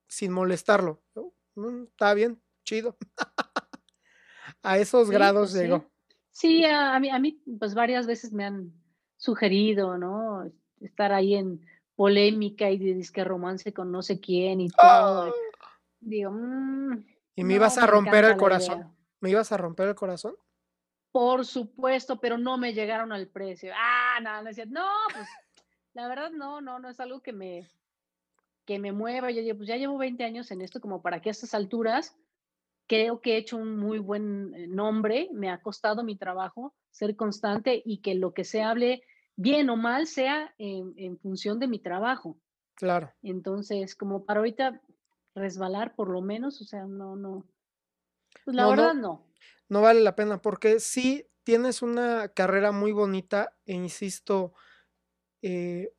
sin 0.09 0.33
molestarlo. 0.33 1.03
Mm, 1.57 1.83
está 1.85 2.15
bien, 2.15 2.41
chido. 2.65 2.97
a 4.63 4.79
esos 4.79 5.11
grados 5.11 5.51
pues 5.51 5.63
llegó. 5.63 5.85
Sí, 6.31 6.65
a, 6.65 6.99
mí, 6.99 7.11
a 7.11 7.19
mí, 7.19 7.43
pues 7.59 7.75
varias 7.75 8.07
veces 8.07 8.33
me 8.33 8.47
han 8.47 8.73
sugerido, 9.19 9.99
¿no? 9.99 10.51
Estar 10.81 11.13
ahí 11.13 11.35
en 11.35 11.67
polémica 11.97 12.71
y 12.71 12.79
de 12.79 12.95
disque 12.95 13.25
romance 13.25 13.75
con 13.75 13.93
no 13.93 14.01
sé 14.01 14.21
quién 14.21 14.63
y 14.63 14.71
todo. 14.71 15.35
Digo, 16.01 16.31
mm, 16.31 17.05
¿Y 17.37 17.45
me 17.45 17.55
ibas 17.57 17.77
a 17.77 17.87
romper 17.87 18.25
el 18.25 18.39
corazón? 18.39 18.97
¿Me 19.21 19.31
ibas 19.31 19.53
a 19.53 19.57
romper 19.57 19.89
el 19.89 19.95
corazón? 19.95 20.35
Por 21.13 21.45
supuesto, 21.45 22.21
pero 22.21 22.39
no 22.39 22.57
me 22.57 22.73
llegaron 22.73 23.13
al 23.13 23.29
precio. 23.29 23.73
Ah, 23.77 24.19
no, 24.23 24.43
no, 24.43 24.51
no, 24.69 24.89
pues 25.13 25.29
la 25.93 26.09
verdad 26.09 26.31
no, 26.31 26.61
no, 26.61 26.79
no 26.79 26.89
es 26.89 27.01
algo 27.01 27.21
que 27.21 27.33
me, 27.33 27.69
que 28.65 28.79
me 28.79 28.93
mueva. 28.93 29.31
Yo 29.31 29.43
digo, 29.43 29.57
pues 29.57 29.69
ya 29.69 29.77
llevo 29.77 29.99
20 29.99 30.23
años 30.25 30.51
en 30.51 30.61
esto, 30.61 30.81
como 30.81 31.03
para 31.03 31.21
que 31.21 31.31
a 31.31 31.33
estas 31.33 31.55
alturas 31.55 32.17
creo 32.87 33.21
que 33.21 33.35
he 33.35 33.37
hecho 33.37 33.57
un 33.57 33.79
muy 33.79 33.99
buen 33.99 34.53
eh, 34.55 34.67
nombre, 34.67 35.29
me 35.33 35.49
ha 35.49 35.63
costado 35.63 36.03
mi 36.03 36.17
trabajo 36.17 36.75
ser 36.91 37.15
constante 37.15 37.81
y 37.85 37.99
que 37.99 38.17
lo 38.17 38.35
que 38.35 38.43
se 38.43 38.63
hable 38.63 39.03
bien 39.37 39.71
o 39.71 39.77
mal 39.77 40.09
sea 40.09 40.53
en, 40.59 41.17
función 41.19 41.61
de 41.61 41.69
mi 41.69 41.79
trabajo. 41.79 42.37
Claro. 42.75 43.13
Entonces, 43.23 43.95
como 43.95 44.25
para 44.25 44.41
ahorita 44.41 44.83
resbalar 45.37 45.95
por 45.95 46.11
lo 46.11 46.21
menos, 46.21 46.61
o 46.61 46.65
sea, 46.65 46.85
no, 46.85 47.15
no. 47.15 47.47
Pues 48.45 48.57
la 48.57 48.69
verdad 48.69 48.95
no. 48.95 49.27
No 49.69 49.83
vale 49.83 50.01
la 50.01 50.17
pena 50.17 50.43
porque 50.43 50.81
sí 50.81 51.27
tienes 51.45 51.83
una 51.83 52.29
carrera 52.29 52.73
muy 52.73 52.93
bonita 52.93 53.55
e 53.67 53.75
insisto, 53.75 54.53
eh, 55.43 55.93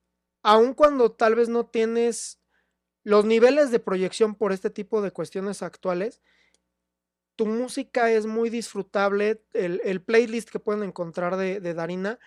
aun 0.44 0.74
cuando 0.74 1.12
tal 1.12 1.36
vez 1.36 1.50
no 1.50 1.66
tienes 1.66 2.40
los 3.04 3.26
niveles 3.26 3.72
de 3.72 3.80
proyección 3.80 4.36
por 4.36 4.52
este 4.52 4.70
tipo 4.70 5.02
de 5.02 5.12
cuestiones 5.12 5.64
actuales, 5.64 6.22
tu 7.36 7.46
música 7.46 8.12
es 8.12 8.26
muy 8.26 8.50
disfrutable, 8.50 9.44
el, 9.54 10.02
playlist 10.02 10.50
que 10.50 10.60
pueden 10.60 10.84
encontrar 10.84 11.38
de, 11.38 11.60
de 11.60 11.74
Darina 11.74 12.20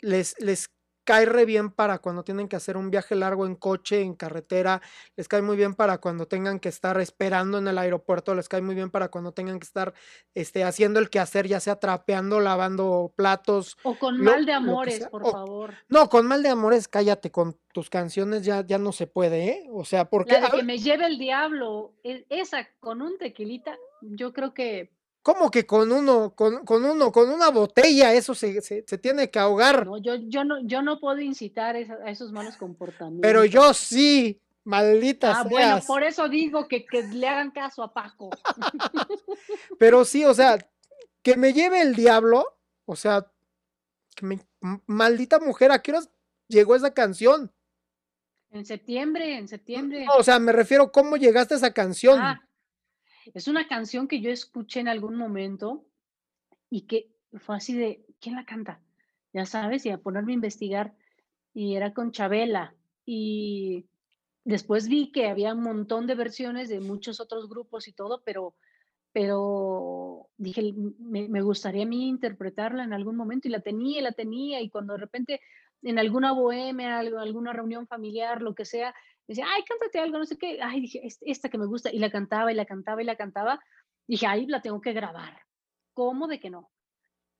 les, 0.00 0.34
les 0.40 0.70
cae 1.06 1.24
re 1.24 1.46
bien 1.46 1.70
para 1.70 2.00
cuando 2.00 2.24
tienen 2.24 2.48
que 2.48 2.56
hacer 2.56 2.76
un 2.76 2.90
viaje 2.90 3.14
largo 3.14 3.46
en 3.46 3.54
coche, 3.54 4.02
en 4.02 4.14
carretera, 4.14 4.82
les 5.16 5.28
cae 5.28 5.40
muy 5.40 5.56
bien 5.56 5.74
para 5.74 5.98
cuando 5.98 6.26
tengan 6.26 6.58
que 6.58 6.68
estar 6.68 7.00
esperando 7.00 7.58
en 7.58 7.68
el 7.68 7.78
aeropuerto, 7.78 8.34
les 8.34 8.48
cae 8.48 8.60
muy 8.60 8.74
bien 8.74 8.90
para 8.90 9.08
cuando 9.08 9.32
tengan 9.32 9.58
que 9.58 9.64
estar 9.64 9.94
este, 10.34 10.64
haciendo 10.64 10.98
el 10.98 11.08
quehacer, 11.08 11.46
ya 11.46 11.60
sea 11.60 11.76
trapeando, 11.76 12.40
lavando 12.40 13.12
platos. 13.16 13.78
O 13.84 13.94
con 13.94 14.20
mal 14.20 14.44
de 14.44 14.52
amores, 14.52 15.06
por 15.08 15.30
favor. 15.30 15.74
No, 15.88 16.08
con 16.10 16.26
mal 16.26 16.42
de 16.42 16.48
amores, 16.48 16.88
cállate, 16.88 17.30
con 17.30 17.56
tus 17.72 17.88
canciones 17.88 18.44
ya, 18.44 18.66
ya 18.66 18.78
no 18.78 18.90
se 18.90 19.06
puede, 19.06 19.48
¿eh? 19.48 19.68
O 19.70 19.84
sea, 19.84 20.10
porque... 20.10 20.32
La 20.32 20.40
de 20.40 20.58
que 20.58 20.62
me 20.64 20.78
lleve 20.78 21.06
el 21.06 21.18
diablo, 21.18 21.94
e, 22.02 22.26
esa 22.30 22.68
con 22.80 23.00
un 23.00 23.16
tequilita, 23.16 23.78
yo 24.02 24.32
creo 24.32 24.52
que 24.52 24.95
¿Cómo 25.26 25.50
que 25.50 25.66
con 25.66 25.90
uno, 25.90 26.36
con, 26.36 26.64
con 26.64 26.84
uno, 26.84 27.10
con 27.10 27.28
una 27.28 27.50
botella 27.50 28.14
eso 28.14 28.32
se, 28.32 28.62
se, 28.62 28.84
se 28.86 28.96
tiene 28.96 29.28
que 29.28 29.40
ahogar? 29.40 29.84
no, 29.84 29.98
yo, 29.98 30.14
yo 30.14 30.44
no, 30.44 30.60
yo 30.62 30.82
no 30.82 31.00
puedo 31.00 31.18
incitar 31.18 31.74
a 31.74 32.10
esos 32.12 32.30
malos 32.30 32.56
comportamientos. 32.56 33.22
Pero 33.22 33.44
yo 33.44 33.74
sí, 33.74 34.40
maldita 34.62 35.32
Ah, 35.32 35.42
bueno, 35.42 35.80
por 35.84 36.04
eso 36.04 36.28
digo 36.28 36.68
que, 36.68 36.86
que 36.86 37.02
le 37.02 37.26
hagan 37.26 37.50
caso 37.50 37.82
a 37.82 37.92
Paco. 37.92 38.30
Pero 39.80 40.04
sí, 40.04 40.24
o 40.24 40.32
sea, 40.32 40.58
que 41.24 41.36
me 41.36 41.52
lleve 41.52 41.82
el 41.82 41.96
diablo, 41.96 42.46
o 42.84 42.94
sea, 42.94 43.26
que 44.14 44.26
me- 44.26 44.46
m- 44.62 44.80
maldita 44.86 45.40
mujer, 45.40 45.72
¿a 45.72 45.82
qué 45.82 45.90
horas 45.90 46.08
llegó 46.46 46.76
esa 46.76 46.94
canción? 46.94 47.52
En 48.52 48.64
septiembre, 48.64 49.38
en 49.38 49.48
septiembre. 49.48 50.04
No, 50.06 50.18
o 50.18 50.22
sea, 50.22 50.38
me 50.38 50.52
refiero, 50.52 50.92
¿cómo 50.92 51.16
llegaste 51.16 51.54
a 51.54 51.56
esa 51.56 51.72
canción? 51.72 52.20
Ah, 52.20 52.45
es 53.34 53.48
una 53.48 53.68
canción 53.68 54.08
que 54.08 54.20
yo 54.20 54.30
escuché 54.30 54.80
en 54.80 54.88
algún 54.88 55.16
momento 55.16 55.86
y 56.70 56.82
que 56.86 57.14
fue 57.34 57.56
así 57.56 57.76
de, 57.76 58.06
¿quién 58.20 58.36
la 58.36 58.46
canta? 58.46 58.82
Ya 59.32 59.46
sabes, 59.46 59.86
y 59.86 59.90
a 59.90 59.98
ponerme 59.98 60.32
a 60.32 60.36
investigar. 60.36 60.96
Y 61.54 61.76
era 61.76 61.94
con 61.94 62.12
Chabela. 62.12 62.76
Y 63.06 63.86
después 64.44 64.88
vi 64.88 65.12
que 65.12 65.28
había 65.28 65.54
un 65.54 65.62
montón 65.62 66.06
de 66.06 66.14
versiones 66.14 66.68
de 66.68 66.80
muchos 66.80 67.20
otros 67.20 67.48
grupos 67.48 67.88
y 67.88 67.92
todo, 67.92 68.22
pero, 68.24 68.56
pero 69.12 70.30
dije, 70.36 70.60
"M- 70.68 70.94
me, 70.98 71.28
me 71.28 71.42
gustaría 71.42 71.84
a 71.84 71.86
mí 71.86 72.08
interpretarla 72.08 72.84
en 72.84 72.92
algún 72.92 73.16
momento 73.16 73.48
y 73.48 73.50
la 73.50 73.60
tenía, 73.60 74.02
la 74.02 74.12
tenía, 74.12 74.60
y 74.60 74.70
cuando 74.70 74.94
de 74.94 75.00
repente 75.00 75.40
en 75.82 75.98
alguna 75.98 76.32
bohemia, 76.32 76.98
alguna 76.98 77.52
reunión 77.52 77.86
familiar, 77.86 78.42
lo 78.42 78.54
que 78.54 78.64
sea, 78.64 78.94
decía, 79.28 79.46
ay, 79.48 79.62
cántate 79.64 79.98
algo, 79.98 80.18
no 80.18 80.24
sé 80.26 80.36
qué, 80.38 80.58
ay, 80.62 80.80
dije, 80.82 81.00
"Es- 81.04 81.18
esta 81.22 81.48
que 81.48 81.58
me 81.58 81.66
gusta, 81.66 81.90
y 81.92 81.98
la 81.98 82.10
cantaba, 82.10 82.52
y 82.52 82.54
la 82.54 82.64
cantaba, 82.66 83.02
y 83.02 83.04
la 83.04 83.16
cantaba, 83.16 83.60
dije, 84.06 84.26
ahí 84.26 84.46
la 84.46 84.62
tengo 84.62 84.80
que 84.80 84.92
grabar. 84.92 85.40
¿Cómo 85.94 86.26
de 86.28 86.38
que 86.40 86.50
no? 86.50 86.70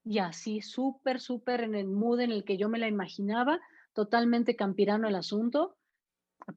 Y 0.04 0.18
así, 0.18 0.62
súper, 0.62 1.20
súper 1.20 1.62
en 1.62 1.74
el 1.74 1.86
mood 1.88 2.20
en 2.20 2.30
el 2.32 2.44
que 2.44 2.56
yo 2.56 2.68
me 2.68 2.78
la 2.78 2.88
imaginaba, 2.88 3.60
totalmente 3.92 4.56
campirano 4.56 5.08
el 5.08 5.14
asunto, 5.16 5.76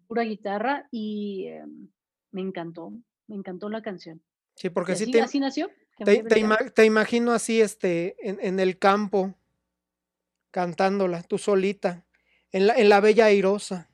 pura 0.07 0.23
guitarra, 0.23 0.87
y 0.91 1.47
em, 1.47 1.89
me 2.31 2.41
encantó, 2.41 2.91
me 3.27 3.35
encantó 3.35 3.69
la 3.69 3.81
canción. 3.81 4.21
Sí, 4.55 4.69
porque 4.69 4.95
sí 4.95 5.03
así, 5.03 5.11
te, 5.11 5.21
así 5.21 5.39
nació. 5.39 5.69
te, 5.97 6.39
ima- 6.39 6.71
te 6.73 6.85
imagino 6.85 7.31
así, 7.31 7.61
este, 7.61 8.15
en, 8.27 8.39
en 8.41 8.59
el 8.59 8.77
campo, 8.77 9.35
cantándola, 10.51 11.23
tú 11.23 11.37
solita, 11.37 12.05
en 12.51 12.67
la, 12.67 12.75
en 12.75 12.89
la 12.89 12.99
Bella 12.99 13.25
Airosa. 13.25 13.88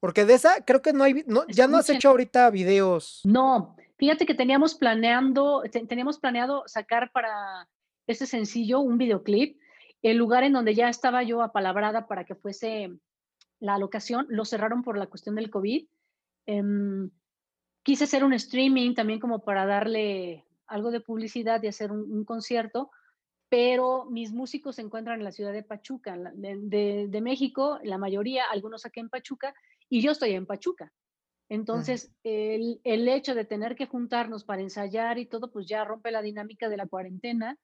Porque 0.00 0.24
de 0.24 0.34
esa 0.34 0.64
creo 0.64 0.80
que 0.82 0.92
no 0.92 1.04
hay, 1.04 1.22
no, 1.26 1.46
ya 1.48 1.66
no 1.68 1.76
has 1.76 1.90
hecho 1.90 2.08
ahorita 2.08 2.48
videos. 2.50 3.20
No, 3.24 3.76
fíjate 3.98 4.24
que 4.26 4.34
teníamos 4.34 4.74
planeando, 4.74 5.62
te- 5.70 5.86
teníamos 5.86 6.18
planeado 6.18 6.64
sacar 6.66 7.12
para 7.12 7.68
este 8.06 8.26
sencillo 8.26 8.80
un 8.80 8.96
videoclip. 8.98 9.58
El 10.02 10.16
lugar 10.16 10.42
en 10.44 10.54
donde 10.54 10.74
ya 10.74 10.88
estaba 10.88 11.22
yo 11.22 11.42
apalabrada 11.42 12.06
para 12.08 12.24
que 12.24 12.34
fuese 12.34 12.90
la 13.58 13.76
locación, 13.76 14.26
lo 14.30 14.46
cerraron 14.46 14.82
por 14.82 14.96
la 14.96 15.06
cuestión 15.06 15.34
del 15.34 15.50
COVID. 15.50 15.86
Em, 16.46 17.10
quise 17.82 18.04
hacer 18.04 18.24
un 18.24 18.32
streaming 18.32 18.94
también 18.94 19.20
como 19.20 19.40
para 19.44 19.66
darle 19.66 20.46
algo 20.66 20.90
de 20.90 21.00
publicidad 21.00 21.62
y 21.62 21.66
hacer 21.68 21.92
un, 21.92 22.10
un 22.10 22.24
concierto, 22.24 22.90
pero 23.50 24.06
mis 24.06 24.32
músicos 24.32 24.76
se 24.76 24.82
encuentran 24.82 25.18
en 25.18 25.24
la 25.24 25.32
ciudad 25.32 25.52
de 25.52 25.62
Pachuca, 25.62 26.16
de, 26.34 26.56
de- 26.62 27.06
de 27.10 27.20
México, 27.20 27.78
la 27.82 27.98
mayoría, 27.98 28.44
algunos 28.50 28.86
aquí 28.86 29.00
en 29.00 29.10
Pachuca, 29.10 29.52
y 29.90 30.00
yo 30.00 30.12
estoy 30.12 30.32
en 30.32 30.46
Pachuca. 30.46 30.92
Entonces, 31.50 32.12
el, 32.22 32.80
el 32.84 33.08
hecho 33.08 33.34
de 33.34 33.44
tener 33.44 33.74
que 33.74 33.86
juntarnos 33.86 34.44
para 34.44 34.62
ensayar 34.62 35.18
y 35.18 35.26
todo, 35.26 35.50
pues 35.50 35.66
ya 35.66 35.84
rompe 35.84 36.12
la 36.12 36.22
dinámica 36.22 36.68
de 36.68 36.76
la 36.76 36.86
cuarentena. 36.86 37.58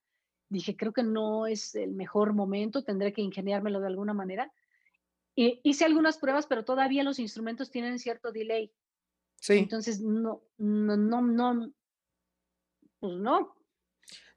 Dije, 0.48 0.76
creo 0.76 0.92
que 0.92 1.04
no 1.04 1.46
es 1.46 1.76
el 1.76 1.92
mejor 1.92 2.32
momento, 2.32 2.82
tendré 2.82 3.12
que 3.12 3.22
ingeniármelo 3.22 3.78
de 3.78 3.86
alguna 3.86 4.12
manera. 4.12 4.52
Y 5.36 5.60
hice 5.62 5.84
algunas 5.84 6.18
pruebas, 6.18 6.48
pero 6.48 6.64
todavía 6.64 7.04
los 7.04 7.20
instrumentos 7.20 7.70
tienen 7.70 8.00
cierto 8.00 8.32
delay. 8.32 8.72
Sí. 9.40 9.54
Entonces, 9.54 10.00
no, 10.00 10.42
no, 10.58 10.96
no, 10.96 11.22
no, 11.22 11.72
pues 12.98 13.18
no. 13.18 13.54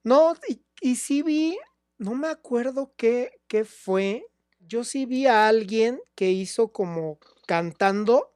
No, 0.04 0.34
y, 0.48 0.62
y 0.82 0.96
sí 0.96 1.24
vi, 1.24 1.58
no 1.98 2.14
me 2.14 2.28
acuerdo 2.28 2.94
qué, 2.96 3.42
qué 3.48 3.66
fue. 3.66 4.28
Yo 4.60 4.84
sí 4.84 5.08
vi 5.08 5.26
a 5.26 5.48
alguien 5.48 6.00
que 6.14 6.30
hizo 6.32 6.72
como 6.72 7.18
cantando, 7.50 8.36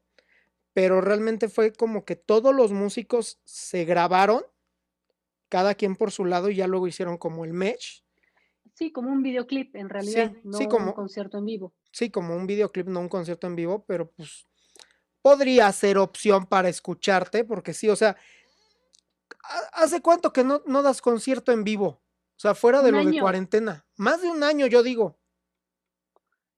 pero 0.73 0.99
realmente 0.99 1.47
fue 1.47 1.71
como 1.71 2.03
que 2.03 2.15
todos 2.15 2.51
los 2.55 2.71
músicos 2.71 3.39
se 3.43 3.85
grabaron, 3.85 4.43
cada 5.49 5.75
quien 5.75 5.95
por 5.95 6.11
su 6.11 6.25
lado, 6.25 6.49
y 6.49 6.55
ya 6.55 6.65
luego 6.65 6.87
hicieron 6.87 7.19
como 7.19 7.45
el 7.45 7.53
match. 7.53 8.01
Sí, 8.73 8.91
como 8.91 9.11
un 9.11 9.21
videoclip 9.21 9.75
en 9.75 9.87
realidad, 9.89 10.31
Sí, 10.33 10.39
no 10.45 10.57
sí, 10.57 10.63
un 10.63 10.69
como- 10.71 10.95
concierto 10.95 11.37
en 11.37 11.45
vivo. 11.45 11.73
Sí, 11.91 12.09
como 12.09 12.35
un 12.35 12.47
videoclip, 12.47 12.87
no 12.87 13.01
un 13.01 13.07
concierto 13.09 13.45
en 13.45 13.55
vivo, 13.55 13.85
pero 13.85 14.09
pues 14.09 14.47
podría 15.21 15.71
ser 15.71 15.99
opción 15.99 16.47
para 16.47 16.69
escucharte, 16.69 17.43
porque 17.43 17.75
sí, 17.75 17.89
o 17.89 17.95
sea, 17.95 18.17
¿ha- 19.43 19.83
¿hace 19.83 20.01
cuánto 20.01 20.33
que 20.33 20.43
no, 20.43 20.63
no 20.65 20.81
das 20.81 21.03
concierto 21.03 21.51
en 21.51 21.63
vivo? 21.63 22.01
O 22.35 22.39
sea, 22.39 22.55
fuera 22.55 22.81
de 22.81 22.89
Un 22.89 22.95
lo 23.05 23.11
de 23.11 23.19
cuarentena. 23.19 23.85
Más 23.95 24.23
de 24.23 24.31
un 24.31 24.41
año, 24.41 24.65
yo 24.65 24.81
digo. 24.81 25.19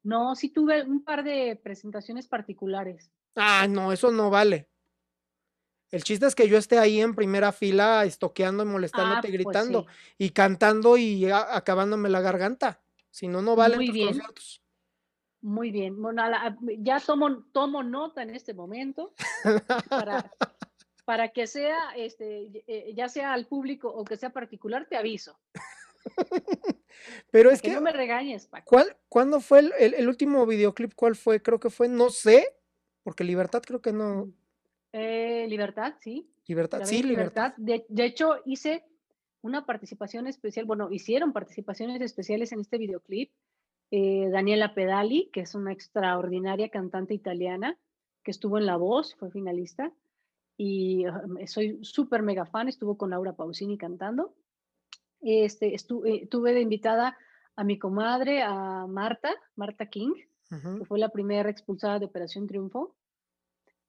No, 0.06 0.36
sí 0.36 0.50
tuve 0.50 0.84
un 0.84 1.04
par 1.04 1.24
de 1.24 1.60
presentaciones 1.62 2.28
particulares. 2.28 3.12
Ah, 3.36 3.66
no, 3.68 3.92
eso 3.92 4.12
no 4.12 4.30
vale. 4.30 4.70
El 5.90 6.04
chiste 6.04 6.28
es 6.28 6.36
que 6.36 6.48
yo 6.48 6.58
esté 6.60 6.78
ahí 6.78 7.02
en 7.02 7.16
primera 7.16 7.52
fila, 7.52 8.06
estoqueando 8.06 8.64
y 8.64 8.68
Ah, 8.68 8.72
molestándote, 8.72 9.22
pues 9.22 9.34
gritando 9.34 9.82
sí. 9.82 9.88
y 10.26 10.30
cantando 10.30 10.96
y 10.98 11.26
acabándome 11.32 12.10
la 12.10 12.22
garganta. 12.22 12.82
Si 13.10 13.28
no, 13.28 13.42
no 13.42 13.56
valen 13.56 13.80
Muy 13.80 13.88
tus 13.88 13.94
bien. 13.96 14.08
conciertos. 14.10 14.62
Muy 15.42 15.72
bien. 15.72 16.00
Bueno, 16.00 16.22
ya 16.80 17.00
tomo, 17.00 17.44
tomo 17.52 17.82
nota 17.82 18.22
en 18.22 18.30
este 18.30 18.54
momento 18.54 19.14
para, 19.90 20.32
para 21.06 21.30
que 21.30 21.48
sea, 21.48 21.96
este, 21.96 22.64
eh, 22.68 22.94
ya 22.96 23.10
sea 23.10 23.34
al 23.34 23.48
público 23.48 23.90
o 23.90 24.06
que 24.06 24.18
sea 24.18 24.32
particular, 24.32 24.86
te 24.88 24.98
aviso. 24.98 25.40
Pero 27.32 27.52
es 27.52 27.62
que 27.62 27.70
que, 27.70 27.76
no 27.76 27.82
me 27.82 27.92
regañes, 27.92 28.48
Paco. 28.48 28.66
¿cuál, 28.68 28.96
¿cuándo 29.10 29.40
fue 29.40 29.60
el, 29.60 29.74
el- 29.80 29.94
el 29.96 30.08
último 30.08 30.46
videoclip? 30.46 30.94
¿Cuál 30.96 31.16
fue? 31.16 31.42
Creo 31.42 31.60
que 31.60 31.70
fue, 31.70 31.88
no 31.88 32.10
sé, 32.10 32.48
porque 33.04 33.24
Libertad 33.24 33.62
creo 33.66 33.82
que 33.82 33.92
no. 33.94 34.32
Eh, 34.94 35.46
Libertad, 35.50 35.96
sí. 36.02 36.30
Libertad, 36.48 36.82
sí, 36.86 36.98
Bella 36.98 37.08
Libertad. 37.10 37.54
De, 37.58 37.86
de 37.90 38.06
hecho, 38.06 38.38
hice 38.46 38.86
una 39.42 39.66
participación 39.66 40.28
especial, 40.28 40.66
bueno, 40.66 40.92
hicieron 40.92 41.34
participaciones 41.34 42.02
especiales 42.02 42.52
en 42.52 42.62
este 42.62 42.78
videoclip. 42.78 43.32
eh, 43.92 44.30
Daniela 44.32 44.74
Pedali, 44.74 45.30
que 45.32 45.42
es 45.42 45.54
una 45.56 45.72
extraordinaria 45.72 46.70
cantante 46.70 47.14
italiana, 47.14 47.78
que 48.24 48.32
estuvo 48.32 48.58
en 48.58 48.66
La 48.66 48.78
Voz, 48.78 49.16
fue 49.16 49.30
finalista, 49.30 49.92
y 50.58 51.06
ah, 51.06 51.22
soy 51.46 51.78
súper 51.84 52.24
mega 52.24 52.46
fan, 52.46 52.68
estuvo 52.68 52.98
con 52.98 53.12
Laura 53.12 53.34
Pausini 53.34 53.78
cantando. 53.78 54.34
Este, 55.28 55.74
estu- 55.74 56.06
eh, 56.06 56.28
tuve 56.28 56.54
de 56.54 56.62
invitada 56.62 57.18
a 57.56 57.64
mi 57.64 57.80
comadre, 57.80 58.44
a 58.44 58.86
Marta, 58.88 59.34
Marta 59.56 59.88
King, 59.88 60.14
Ujú. 60.52 60.78
que 60.80 60.86
fue 60.86 61.00
la 61.00 61.10
primera 61.10 61.50
expulsada 61.50 61.98
de 61.98 62.06
Operación 62.06 62.46
Triunfo. 62.48 62.96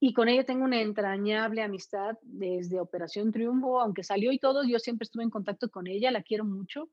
Y 0.01 0.15
con 0.15 0.29
ella 0.29 0.45
tengo 0.45 0.65
una 0.65 0.81
entrañable 0.81 1.63
amistad 1.63 2.17
desde 2.23 2.81
Operación 2.81 3.33
Triunfo, 3.33 3.81
aunque 3.81 4.03
salió 4.03 4.33
y 4.33 4.39
todo, 4.39 4.65
yo 4.65 4.79
siempre 4.79 5.05
estuve 5.05 5.25
en 5.25 5.31
contacto 5.31 5.69
con 5.71 5.87
ella, 5.87 6.11
la 6.11 6.23
quiero 6.23 6.45
mucho, 6.45 6.89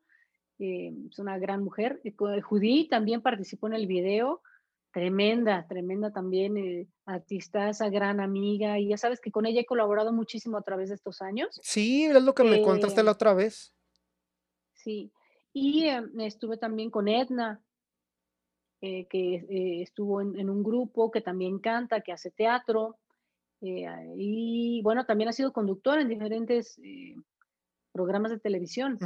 eh, 0.60 0.94
es 1.10 1.20
una 1.20 1.38
gran 1.38 1.64
mujer. 1.64 2.02
Judy 2.44 2.88
también 2.90 3.22
participó 3.22 3.68
en 3.68 3.74
el 3.74 3.88
video, 3.88 4.42
tremenda, 4.92 5.66
tremenda 5.68 6.12
también, 6.12 6.56
eh, 6.58 6.88
artista, 7.06 7.70
esa 7.70 7.90
gran 7.90 8.20
amiga, 8.20 8.78
y 8.80 8.90
ya 8.90 8.98
sabes 8.98 9.20
que 9.20 9.32
con 9.32 9.46
ella 9.46 9.62
he 9.62 9.66
colaborado 9.66 10.12
muchísimo 10.14 10.58
a 10.58 10.62
través 10.62 10.90
de 10.90 10.96
estos 10.96 11.22
años. 11.22 11.60
Sí, 11.64 12.06
es 12.06 12.22
lo 12.24 12.34
que 12.34 12.44
me 12.44 12.62
contaste 12.62 13.02
Eh, 13.02 13.04
la 13.04 13.12
otra 13.12 13.34
vez. 13.34 13.74
Sí, 14.84 15.12
y 15.54 15.86
eh, 15.86 16.02
estuve 16.20 16.58
también 16.58 16.90
con 16.90 17.08
Edna, 17.08 17.64
eh, 18.82 19.08
que 19.08 19.36
eh, 19.36 19.82
estuvo 19.82 20.20
en, 20.20 20.38
en 20.38 20.50
un 20.50 20.62
grupo 20.62 21.10
que 21.10 21.22
también 21.22 21.60
canta, 21.60 22.02
que 22.02 22.12
hace 22.12 22.32
teatro, 22.32 22.98
eh, 23.62 23.86
y 24.18 24.82
bueno, 24.84 25.06
también 25.06 25.30
ha 25.30 25.34
sido 25.34 25.54
conductora 25.54 26.02
en 26.02 26.10
diferentes 26.10 26.78
programas 27.94 28.32
de 28.32 28.40
televisión. 28.40 29.00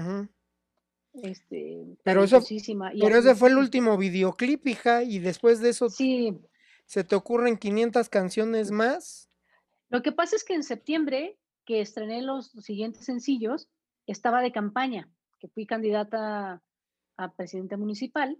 Este, 1.13 1.85
Pero 2.03 2.23
eso- 2.23 2.43
y 2.49 2.99
Pero 2.99 3.17
ese 3.17 3.35
fue 3.35 3.49
el 3.49 3.57
último 3.57 3.97
videoclip, 3.97 4.65
hija, 4.67 5.03
y 5.03 5.19
después 5.19 5.61
de 5.61 5.69
eso 5.69 5.89
Sí, 5.89 6.39
se 6.85 7.03
te 7.03 7.15
ocurren 7.15 7.57
500 7.57 8.09
canciones 8.09 8.71
más. 8.71 9.29
lo 9.89 10.01
que 10.01 10.11
pasa 10.11 10.35
es 10.35 10.43
que 10.43 10.53
en 10.55 10.63
septiembre, 10.63 11.37
que 11.65 11.81
estrené 11.81 12.21
los 12.21 12.51
siguientes 12.51 13.05
sencillos, 13.05 13.67
estaba 14.07 14.41
de 14.41 14.51
campaña, 14.51 15.09
que 15.39 15.47
fui 15.47 15.65
candidata 15.65 16.61
a 17.17 17.31
presidente 17.33 17.77
municipal, 17.77 18.37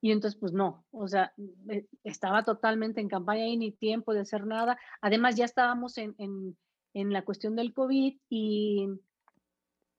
y 0.00 0.12
entonces 0.12 0.38
pues 0.38 0.52
no, 0.52 0.84
o 0.90 1.08
sea, 1.08 1.32
eh, 1.70 1.86
estaba 2.02 2.44
totalmente 2.44 3.00
en 3.00 3.08
campaña 3.08 3.46
y 3.46 3.56
ni 3.56 3.72
tiempo 3.72 4.12
de 4.12 4.20
hacer 4.20 4.46
nada. 4.46 4.78
Además 5.00 5.34
ya 5.34 5.46
estábamos 5.46 5.96
en, 5.96 6.14
en, 6.18 6.58
en 6.92 7.10
la 7.10 7.24
cuestión 7.24 7.56
del 7.56 7.72
COVID 7.72 8.18
y, 8.28 8.86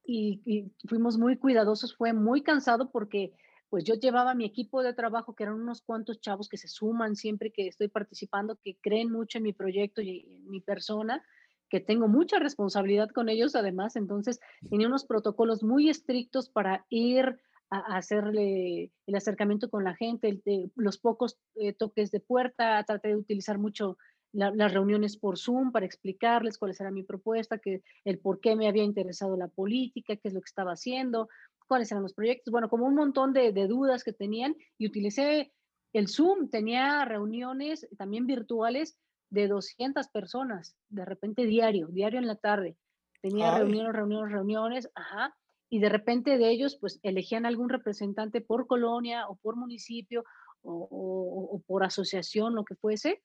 y, 0.05 0.71
fuimos 0.87 1.17
muy 1.17 1.37
cuidadosos, 1.37 1.95
fue 1.95 2.13
muy 2.13 2.43
cansado 2.43 2.91
porque 2.91 3.33
pues 3.69 3.83
yo 3.83 3.95
llevaba 3.95 4.35
mi 4.35 4.45
equipo 4.45 4.83
de 4.83 4.93
trabajo, 4.93 5.33
que 5.35 5.43
eran 5.43 5.55
unos 5.55 5.81
cuantos 5.81 6.21
chavos 6.21 6.49
que 6.49 6.57
se 6.57 6.67
suman 6.67 7.15
siempre 7.15 7.51
que 7.51 7.67
estoy 7.67 7.87
participando, 7.87 8.59
que 8.63 8.77
creen 8.77 9.11
mucho 9.11 9.39
en 9.39 9.43
mi 9.43 9.53
proyecto 9.53 10.01
y 10.01 10.35
en 10.37 10.49
mi 10.49 10.61
persona, 10.61 11.25
que 11.69 11.79
tengo 11.79 12.07
mucha 12.07 12.39
responsabilidad 12.39 13.09
con 13.09 13.29
ellos 13.29 13.55
además, 13.55 13.95
entonces 13.95 14.39
tenía 14.69 14.87
unos 14.87 15.05
protocolos 15.05 15.63
muy 15.63 15.89
estrictos 15.89 16.49
para 16.49 16.85
ir 16.89 17.37
a, 17.69 17.97
hacerle 17.97 18.91
el 19.07 19.15
acercamiento 19.15 19.69
con 19.69 19.83
la 19.83 19.95
gente, 19.95 20.41
los 20.75 20.97
pocos 20.97 21.37
eh, 21.55 21.73
toques 21.73 22.11
de 22.11 22.19
puerta, 22.19 22.83
traté 22.83 23.09
de 23.09 23.15
utilizar 23.15 23.57
mucho 23.57 23.97
las 24.31 24.73
reuniones 24.73 25.15
por 25.15 25.37
Zoom 25.37 25.71
para 25.71 25.85
explicarles 25.85 26.57
cuál 26.57 26.75
era 26.77 26.91
mi 26.91 27.03
propuesta, 27.03 27.57
que, 27.57 27.83
el 28.03 28.19
por 28.19 28.41
qué 28.41 28.57
me 28.57 28.67
había 28.67 28.83
interesado 28.83 29.37
la 29.37 29.47
política, 29.47 30.17
qué 30.17 30.27
es 30.27 30.33
lo 30.33 30.41
que 30.41 30.49
estaba 30.49 30.73
haciendo, 30.73 31.29
cuáles 31.67 31.89
eran 31.91 32.03
los 32.03 32.13
proyectos, 32.13 32.51
bueno, 32.51 32.69
como 32.69 32.85
un 32.85 32.95
montón 32.95 33.31
de, 33.31 33.53
de 33.53 33.67
dudas 33.67 34.03
que 34.03 34.11
tenían 34.11 34.53
y 34.77 34.87
utilicé 34.87 35.53
el 35.93 36.09
Zoom, 36.09 36.49
tenía 36.49 37.05
reuniones 37.05 37.87
también 37.97 38.27
virtuales 38.27 38.97
de 39.35 39.47
200 39.47 40.07
personas, 40.07 40.75
de 40.89 41.05
repente 41.05 41.45
diario, 41.45 41.87
diario 41.87 42.19
en 42.19 42.27
la 42.27 42.37
tarde. 42.37 42.77
Tenía 43.21 43.57
reuniones, 43.57 43.93
reuniones, 43.93 44.31
reuniones, 44.31 44.89
ajá, 44.95 45.35
y 45.69 45.79
de 45.79 45.89
repente 45.89 46.37
de 46.37 46.49
ellos 46.49 46.77
pues 46.79 46.99
elegían 47.03 47.45
algún 47.45 47.69
representante 47.69 48.41
por 48.41 48.65
colonia 48.65 49.27
o 49.27 49.35
por 49.35 49.55
municipio 49.55 50.23
o, 50.61 51.61
por 51.67 51.83
asociación, 51.83 52.55
lo 52.55 52.65
que 52.65 52.75
fuese, 52.75 53.21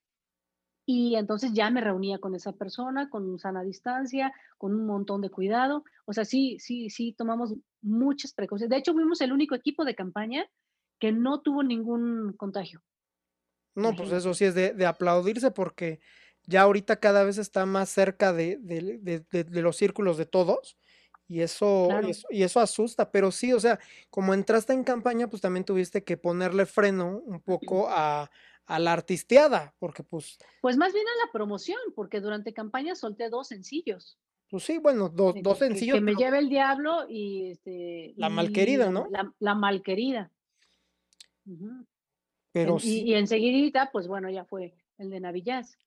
y 0.84 1.14
entonces 1.14 1.52
ya 1.52 1.70
me 1.70 1.80
reunía 1.80 2.18
con 2.18 2.34
esa 2.34 2.52
persona, 2.52 3.08
con 3.08 3.38
sana 3.38 3.62
distancia, 3.62 4.32
con 4.58 4.74
un 4.74 4.86
montón 4.86 5.20
de 5.20 5.30
cuidado. 5.30 5.84
O 6.04 6.12
sea, 6.12 6.24
sí, 6.24 6.58
sí, 6.58 6.90
sí, 6.90 7.14
tomamos 7.16 7.54
muchas 7.80 8.34
precauciones. 8.34 8.70
De 8.70 8.78
hecho, 8.78 8.92
fuimos 8.92 9.20
el 9.20 9.32
único 9.32 9.54
equipo 9.54 9.84
de 9.84 9.94
campaña 9.94 10.44
que 10.98 11.12
no 11.12 11.40
tuvo 11.40 11.62
ningún 11.62 12.34
contagio. 12.36 12.82
No, 13.74 13.94
pues 13.94 14.12
eso 14.12 14.34
sí 14.34 14.44
es 14.44 14.54
de, 14.54 14.86
aplaudirse 14.86 15.50
porque 15.50 16.00
ya 16.46 16.62
ahorita 16.62 16.96
cada 16.96 17.24
vez 17.24 17.38
está 17.38 17.66
más 17.66 17.88
cerca 17.88 18.32
de, 18.32 18.58
los 19.50 19.76
círculos 19.76 20.16
de 20.16 20.26
todos 20.26 20.76
y 21.28 21.42
eso, 21.42 21.88
y 22.30 22.42
eso, 22.42 22.58
asusta, 22.58 23.12
pero 23.12 23.30
sí, 23.30 23.52
o 23.52 23.60
sea, 23.60 23.78
como 24.10 24.34
entraste 24.34 24.72
en 24.72 24.82
campaña, 24.82 25.28
pues 25.28 25.40
también 25.40 25.64
tuviste 25.64 26.02
que 26.02 26.16
ponerle 26.16 26.66
freno 26.66 27.22
un 27.24 27.40
poco 27.40 27.86
a, 27.88 28.28
la 28.66 28.92
artisteada, 28.92 29.74
porque 29.78 30.02
pues... 30.02 30.38
Pues 30.60 30.76
más 30.76 30.92
bien 30.92 31.04
a 31.06 31.26
la 31.26 31.32
promoción, 31.32 31.78
porque 31.94 32.20
durante 32.20 32.52
campaña 32.52 32.94
solté 32.94 33.28
dos 33.28 33.48
sencillos. 33.48 34.16
Pues 34.48 34.64
sí, 34.64 34.78
bueno, 34.78 35.08
dos, 35.08 35.34
dos 35.40 35.58
sencillos. 35.58 35.94
Que, 35.94 36.00
me 36.00 36.14
lleve 36.16 36.38
el 36.38 36.48
diablo 36.48 37.04
y 37.08 37.50
este... 37.50 38.12
La 38.16 38.28
malquerida, 38.28 38.90
¿no? 38.90 39.08
La, 39.38 39.54
malquerida. 39.54 40.32
Pero 42.52 42.78
y, 42.82 43.14
enseguidita, 43.14 43.90
pues 43.92 44.08
bueno, 44.08 44.28
ya 44.30 44.44
fue 44.44 44.74
el 44.98 45.10
de 45.10 45.20
Navillaz. 45.20 45.78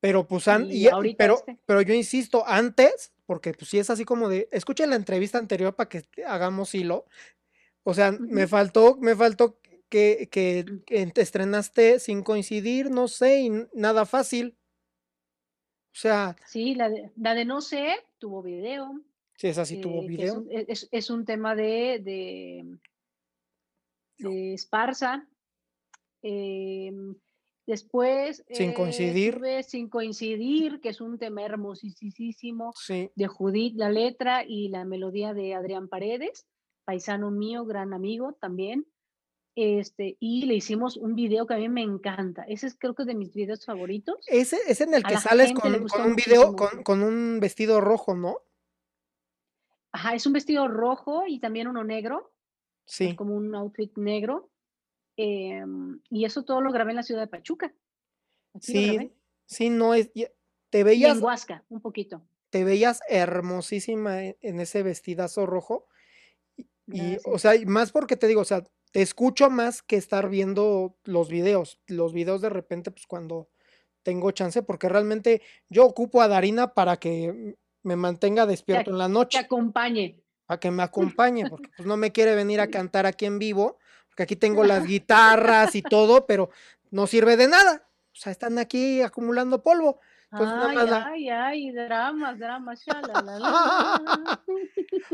Pero 0.00 0.26
pues 0.26 0.46
y, 0.70 0.88
pero, 1.14 1.34
este. 1.34 1.58
pero 1.66 1.82
yo 1.82 1.92
insisto, 1.92 2.42
antes, 2.46 3.12
porque 3.26 3.52
pues 3.52 3.68
sí 3.68 3.78
es 3.78 3.90
así 3.90 4.04
como 4.06 4.30
de, 4.30 4.48
escuchen 4.50 4.88
la 4.88 4.96
entrevista 4.96 5.36
anterior 5.36 5.74
para 5.74 5.90
que 5.90 6.04
hagamos 6.26 6.74
hilo. 6.74 7.04
O 7.82 7.92
sea, 7.92 8.12
me 8.12 8.46
faltó, 8.46 8.96
me 8.96 9.14
faltó 9.14 9.58
que, 9.90 10.28
que, 10.30 10.64
te 11.12 11.20
estrenaste 11.20 11.98
sin 11.98 12.22
coincidir, 12.22 12.90
no 12.90 13.08
sé, 13.08 13.40
y 13.40 13.50
nada 13.74 14.06
fácil. 14.06 14.56
O 15.92 15.98
sea. 15.98 16.36
Sí, 16.46 16.74
la 16.74 16.88
de, 16.88 17.10
la 17.16 17.34
de 17.34 17.44
no 17.44 17.60
sé, 17.60 17.96
tuvo 18.18 18.42
video. 18.42 19.02
Sí, 19.36 19.48
esa 19.48 19.66
sí 19.66 19.80
tuvo 19.80 20.06
video. 20.06 20.44
Es 20.50 20.82
un, 20.84 20.88
es, 20.92 21.10
un, 21.10 21.24
tema 21.24 21.54
de, 21.54 22.00
de, 22.02 22.78
de 24.18 24.54
Esparza, 24.54 25.26
Em, 26.22 27.14
después. 27.66 28.44
Sin 28.50 28.70
eh, 28.70 28.74
coincidir. 28.74 29.40
sin 29.64 29.88
coincidir, 29.88 30.80
que 30.80 30.90
es 30.90 31.00
un 31.00 31.18
tema 31.18 31.42
hermosísimo 31.42 32.72
de 32.88 33.26
Judith, 33.26 33.74
la 33.76 33.90
letra 33.90 34.44
y 34.46 34.68
la 34.68 34.84
melodía 34.84 35.34
de 35.34 35.54
Adrián 35.54 35.88
Paredes, 35.88 36.46
paisano 36.84 37.30
mío, 37.30 37.64
gran 37.64 37.92
amigo 37.92 38.36
también. 38.40 38.86
Este, 39.56 40.16
y 40.20 40.46
le 40.46 40.54
hicimos 40.54 40.96
un 40.96 41.14
video 41.14 41.46
que 41.46 41.54
a 41.54 41.58
mí 41.58 41.68
me 41.68 41.82
encanta. 41.82 42.44
Ese 42.44 42.68
es 42.68 42.76
creo 42.78 42.94
que 42.94 43.02
es 43.02 43.06
de 43.08 43.14
mis 43.14 43.34
videos 43.34 43.64
favoritos. 43.64 44.24
Ese 44.28 44.58
es 44.68 44.80
en 44.80 44.94
el 44.94 45.02
que 45.02 45.16
sales 45.16 45.52
con, 45.52 45.74
un 45.74 46.16
video, 46.16 46.54
con, 46.84 47.02
un 47.02 47.40
vestido 47.40 47.80
rojo, 47.80 48.14
¿no? 48.14 48.38
Ajá, 49.92 50.14
es 50.14 50.24
un 50.26 50.32
vestido 50.32 50.68
rojo 50.68 51.24
y 51.26 51.40
también 51.40 51.66
uno 51.66 51.84
negro. 51.84 52.32
Sí. 52.86 53.14
como 53.14 53.36
un 53.36 53.54
outfit 53.54 53.96
negro. 53.98 54.50
Em, 55.22 56.00
y 56.08 56.24
eso 56.24 56.44
todo 56.44 56.62
lo 56.62 56.72
grabé 56.72 56.92
en 56.92 56.96
la 56.96 57.02
ciudad 57.02 57.20
de 57.20 57.26
Pachuca. 57.26 57.74
sí, 58.58 59.12
sí, 59.44 59.68
no 59.68 59.92
es. 59.92 60.10
Te 60.70 60.82
veías. 60.82 61.18
en 61.18 61.22
Huasca, 61.22 61.62
un 61.68 61.82
poquito. 61.82 62.22
Te 62.48 62.64
veías 62.64 63.02
hermosísima 63.06 64.24
e, 64.24 64.38
en, 64.40 64.60
ese 64.60 64.82
vestidazo 64.82 65.44
rojo. 65.44 65.88
Y, 66.86 67.18
o 67.26 67.38
sea, 67.38 67.52
más 67.66 67.92
porque 67.92 68.16
te 68.16 68.28
digo, 68.28 68.40
o 68.40 68.46
sea, 68.46 68.64
te 68.92 69.02
escucho 69.02 69.50
más 69.50 69.82
que 69.82 69.96
estar 69.96 70.30
viendo 70.30 70.96
los 71.04 71.28
videos. 71.28 71.82
Los 71.86 72.14
videos 72.14 72.40
de 72.40 72.48
repente, 72.48 72.90
pues 72.90 73.06
cuando 73.06 73.50
tengo 74.02 74.30
chance, 74.30 74.62
porque 74.62 74.88
realmente 74.88 75.42
yo 75.68 75.84
ocupo 75.84 76.22
a 76.22 76.28
Darina 76.28 76.72
para 76.72 76.96
que 76.96 77.56
me 77.82 77.96
mantenga 77.96 78.46
despierto 78.46 78.90
en 78.90 78.96
la 78.96 79.08
noche. 79.08 79.38
Que 79.38 79.44
acompañe. 79.44 80.24
Para 80.46 80.58
que 80.58 80.70
me 80.70 80.82
acompañe, 80.82 81.46
porque 81.50 81.68
pues 81.76 81.86
no 81.86 81.98
me 81.98 82.10
quiere 82.10 82.34
venir 82.34 82.60
a 82.60 82.68
cantar 82.68 83.04
aquí 83.04 83.26
en 83.26 83.38
vivo 83.38 83.76
aquí 84.22 84.36
tengo 84.36 84.64
las 84.64 84.86
guitarras 84.86 85.74
y 85.74 85.82
todo, 85.82 86.26
pero 86.26 86.50
no 86.90 87.06
sirve 87.06 87.36
de 87.36 87.48
nada. 87.48 87.86
O 88.12 88.16
sea, 88.16 88.32
están 88.32 88.58
aquí 88.58 89.02
acumulando 89.02 89.62
polvo. 89.62 90.00
ay, 90.30 90.76
ay, 90.88 91.28
ay, 91.28 91.72
dramas, 91.72 92.38
dramas, 92.38 92.84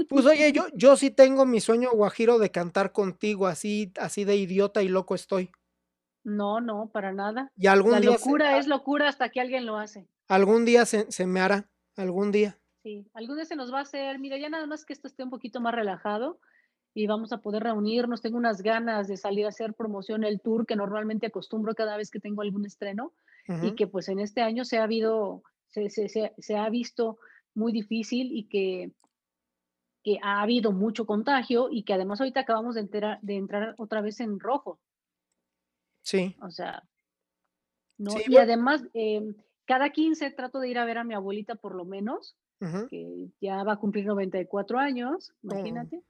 Pues 0.08 0.26
oye, 0.26 0.52
yo, 0.52 0.66
yo 0.74 0.96
sí 0.96 1.10
tengo 1.10 1.46
mi 1.46 1.60
sueño 1.60 1.90
guajiro 1.92 2.38
de 2.38 2.50
cantar 2.50 2.92
contigo, 2.92 3.46
así, 3.46 3.92
así 4.00 4.24
de 4.24 4.36
idiota 4.36 4.82
y 4.82 4.88
loco 4.88 5.14
estoy. 5.14 5.50
No, 6.24 6.60
no, 6.60 6.90
para 6.92 7.12
nada. 7.12 7.52
Y 7.56 7.68
algún 7.68 7.92
La 7.92 8.00
día 8.00 8.10
locura 8.10 8.58
es 8.58 8.66
locura 8.66 9.08
hasta 9.08 9.28
que 9.28 9.40
alguien 9.40 9.64
lo 9.64 9.78
hace. 9.78 10.08
Algún 10.28 10.64
día 10.64 10.84
se, 10.84 11.10
se 11.12 11.26
me 11.26 11.40
hará, 11.40 11.68
algún 11.96 12.32
día. 12.32 12.58
Sí, 12.82 13.08
algún 13.14 13.36
día 13.36 13.44
se 13.44 13.56
nos 13.56 13.72
va 13.72 13.78
a 13.78 13.82
hacer. 13.82 14.18
Mira, 14.18 14.36
ya 14.36 14.48
nada 14.48 14.66
más 14.66 14.84
que 14.84 14.92
esto 14.92 15.06
esté 15.06 15.22
un 15.22 15.30
poquito 15.30 15.60
más 15.60 15.74
relajado 15.74 16.40
y 16.96 17.06
vamos 17.06 17.30
a 17.34 17.42
poder 17.42 17.62
reunirnos. 17.62 18.22
Tengo 18.22 18.38
unas 18.38 18.62
ganas 18.62 19.06
de 19.06 19.18
salir 19.18 19.44
a 19.44 19.50
hacer 19.50 19.74
promoción, 19.74 20.24
el 20.24 20.40
tour 20.40 20.64
que 20.64 20.76
normalmente 20.76 21.26
acostumbro 21.26 21.74
cada 21.74 21.98
vez 21.98 22.10
que 22.10 22.20
tengo 22.20 22.40
algún 22.40 22.64
estreno 22.64 23.12
y 23.62 23.74
que 23.74 23.86
pues 23.86 24.08
en 24.08 24.18
este 24.18 24.40
año 24.40 24.64
se 24.64 24.78
ha, 24.78 24.84
habido, 24.84 25.42
se, 25.68 25.90
se, 25.90 26.08
se, 26.08 26.56
ha 26.56 26.68
visto 26.70 27.18
muy 27.54 27.70
difícil 27.70 28.30
y 28.32 28.48
que, 28.48 28.92
que 30.02 30.18
ha 30.22 30.40
habido 30.40 30.72
mucho 30.72 31.04
contagio 31.04 31.68
y 31.70 31.84
que 31.84 31.92
además 31.92 32.20
ahorita 32.20 32.40
acabamos 32.40 32.74
de, 32.76 32.80
entrar, 32.80 33.20
de 33.20 33.36
entrar 33.36 33.74
otra 33.76 34.00
vez 34.00 34.18
en 34.20 34.40
rojo. 34.40 34.80
Sí. 36.00 36.34
O 36.40 36.50
sea, 36.50 36.82
¿no? 37.98 38.12
y 38.26 38.38
además, 38.38 38.82
em, 38.94 39.34
cada 39.66 39.90
15 39.90 40.30
trato 40.30 40.60
de 40.60 40.70
ir 40.70 40.78
a 40.78 40.86
ver 40.86 40.96
a 40.96 41.04
mi 41.04 41.12
abuelita 41.12 41.56
por 41.56 41.74
lo 41.74 41.84
menos, 41.84 42.38
que 42.88 43.28
ya 43.38 43.62
va 43.64 43.74
a 43.74 43.78
cumplir 43.78 44.06
94 44.06 44.78
años, 44.78 45.30
oh. 45.30 45.52
imagínate 45.52 46.02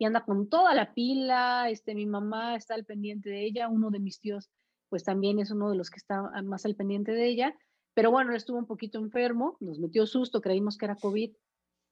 y 0.00 0.06
anda 0.06 0.24
con 0.24 0.48
toda 0.48 0.72
la 0.72 0.94
pila, 0.94 1.68
este, 1.68 1.94
mi 1.94 2.06
mamá 2.06 2.56
está 2.56 2.74
al 2.74 2.86
pendiente 2.86 3.28
de 3.28 3.44
ella, 3.44 3.68
uno 3.68 3.90
de 3.90 4.00
mis 4.00 4.18
tíos 4.18 4.50
pues 4.88 5.04
también 5.04 5.38
es 5.38 5.50
uno 5.50 5.70
de 5.70 5.76
los 5.76 5.90
que 5.90 5.98
está 5.98 6.22
más 6.42 6.64
al 6.64 6.74
pendiente 6.74 7.12
de 7.12 7.26
ella, 7.26 7.54
pero 7.92 8.10
bueno, 8.10 8.34
estuvo 8.34 8.56
un 8.56 8.66
poquito 8.66 8.98
enfermo, 8.98 9.58
nos 9.60 9.78
metió 9.78 10.06
susto, 10.06 10.40
creímos 10.40 10.78
que 10.78 10.86
era 10.86 10.96
COVID, 10.96 11.32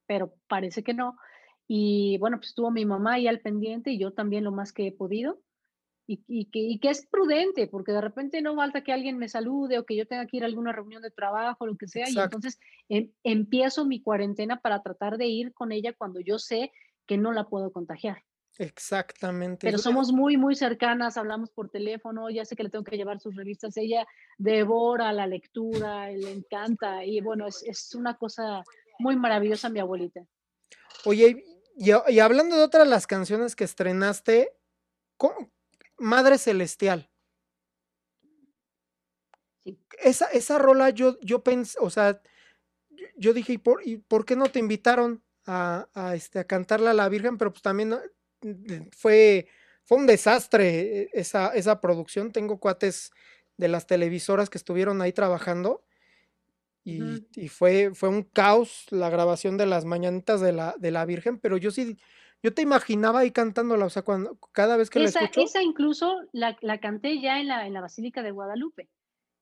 pero 0.07 0.33
parece 0.49 0.83
que 0.83 0.95
no. 0.95 1.19
Y 1.69 2.17
bueno, 2.19 2.39
pues 2.39 2.49
estuvo 2.49 2.71
mi 2.71 2.87
mamá 2.87 3.15
ahí 3.15 3.29
al 3.29 3.41
pendiente 3.41 3.91
y 3.91 3.99
yo 3.99 4.15
también 4.15 4.43
lo 4.43 4.53
más 4.53 4.73
que 4.73 4.87
he 4.87 4.93
podido. 4.93 5.41
Y, 6.07 6.47
que, 6.47 6.61
y, 6.61 6.79
que, 6.79 6.89
es 6.89 7.07
prudente, 7.07 7.69
porque 7.69 7.93
de 7.93 8.01
repente 8.01 8.41
no 8.41 8.57
falta 8.57 8.83
que 8.83 8.95
alguien 8.95 9.19
me 9.19 9.29
salude 9.29 9.79
o 9.79 9.85
que 9.85 9.95
yo 9.95 10.07
tenga 10.07 10.25
que 10.27 10.39
ir 10.39 10.43
a 10.43 10.47
alguna 10.47 10.73
reunión 10.73 11.03
de 11.03 11.11
trabajo, 11.11 11.67
lo 11.67 11.77
que 11.77 11.87
sea, 11.87 12.09
y 12.09 12.19
entonces 12.19 12.59
em, 12.89 13.13
empiezo 13.25 13.85
mi 13.85 14.01
cuarentena 14.01 14.59
para 14.59 14.83
tratar 14.83 15.19
de 15.19 15.27
ir 15.27 15.53
con 15.53 15.71
ella 15.71 15.93
cuando 15.93 16.21
yo 16.21 16.39
sé 16.39 16.73
que 17.09 17.17
no 17.17 17.33
la 17.33 17.49
puedo 17.49 17.73
contagiar. 17.73 18.23
Exactamente. 18.59 19.67
Pero 19.67 19.79
somos 19.79 20.13
muy, 20.13 20.37
muy 20.37 20.55
cercanas, 20.55 21.17
hablamos 21.17 21.51
por 21.51 21.71
teléfono, 21.71 22.29
ya 22.29 22.45
sé 22.45 22.55
que 22.55 22.65
le 22.65 22.71
tengo 22.71 22.85
que 22.85 22.97
llevar 22.97 23.21
sus 23.21 23.35
revistas, 23.37 23.77
ella 23.77 24.07
devora 24.37 25.13
la 25.13 25.27
lectura, 25.27 26.11
le 26.11 26.31
encanta 26.31 27.05
y 27.05 27.21
bueno, 27.21 27.47
es, 27.47 27.95
una 27.95 28.17
cosa 28.17 28.63
muy 28.99 29.17
maravillosa 29.17 29.69
mi 29.69 29.79
abuelita. 29.79 30.27
Oye, 31.05 31.45
y, 31.77 32.19
hablando 32.19 32.57
de 32.57 32.65
otras 32.65 32.87
las 32.87 33.07
canciones 33.07 33.55
que 33.55 33.65
estrenaste, 33.65 34.53
Madre 35.97 36.39
Celestial. 36.39 37.11
Esa, 40.01 40.27
esa 40.27 40.59
rola 40.59 40.91
yo, 40.91 41.19
yo 41.21 41.43
pensé, 41.45 41.79
o 41.81 41.91
sea, 41.91 42.21
yo 43.17 43.33
dije, 43.33 43.55
¿y 43.55 43.59
por, 43.59 43.87
¿y 43.87 43.99
por 43.99 44.25
qué 44.25 44.35
no 44.35 44.47
te 44.47 44.59
invitaron 44.59 45.23
a, 45.49 45.89
a, 45.95 46.15
este, 46.15 46.39
a 46.39 46.45
cantarla 46.45 46.91
a 46.91 46.95
la 46.95 47.09
Virgen? 47.09 47.39
Pero 47.39 47.51
pues 47.53 47.63
también 47.63 47.97
fue, 48.93 49.49
fue 49.85 49.99
un 49.99 50.07
desastre 50.07 51.01
eh, 51.01 51.11
esa, 51.15 51.49
esa 51.49 51.81
producción. 51.81 52.31
Tengo 52.31 52.61
cuates 52.61 53.11
de 53.57 53.69
las 53.69 53.87
televisoras 53.87 54.51
que 54.51 54.59
estuvieron 54.59 55.01
ahí 55.03 55.13
trabajando. 55.13 55.83
Y, 56.85 57.03
uh 57.03 57.07
-huh. 57.07 57.27
y, 57.35 57.49
fue, 57.49 57.95
fue 57.95 58.09
un 58.09 58.23
caos 58.23 58.87
la 58.91 59.11
grabación 59.11 59.57
de 59.57 59.67
las 59.67 59.85
mañanitas 59.85 60.41
de 60.41 60.53
la, 60.53 60.75
de 60.79 60.91
la 60.91 61.05
Virgen, 61.05 61.39
pero 61.39 61.57
yo 61.57 61.71
sí, 61.71 61.99
yo 62.43 62.55
te 62.55 62.63
imaginaba 62.63 63.21
ahí 63.21 63.31
cantándola, 63.33 63.85
o 63.87 63.91
sea, 63.91 64.03
cuando 64.03 64.39
cada 64.53 64.77
vez 64.77 64.91
que 64.91 65.03
esa, 65.03 65.21
la 65.21 65.27
escucho. 65.27 65.45
Esa 65.45 65.63
incluso 65.63 66.21
la, 66.33 66.57
la, 66.61 66.79
canté 66.79 67.21
ya 67.21 67.41
en 67.41 67.49
la, 67.49 67.67
en 67.67 67.73
la 67.73 67.81
Basílica 67.81 68.23
de 68.23 68.31
Guadalupe. 68.31 68.89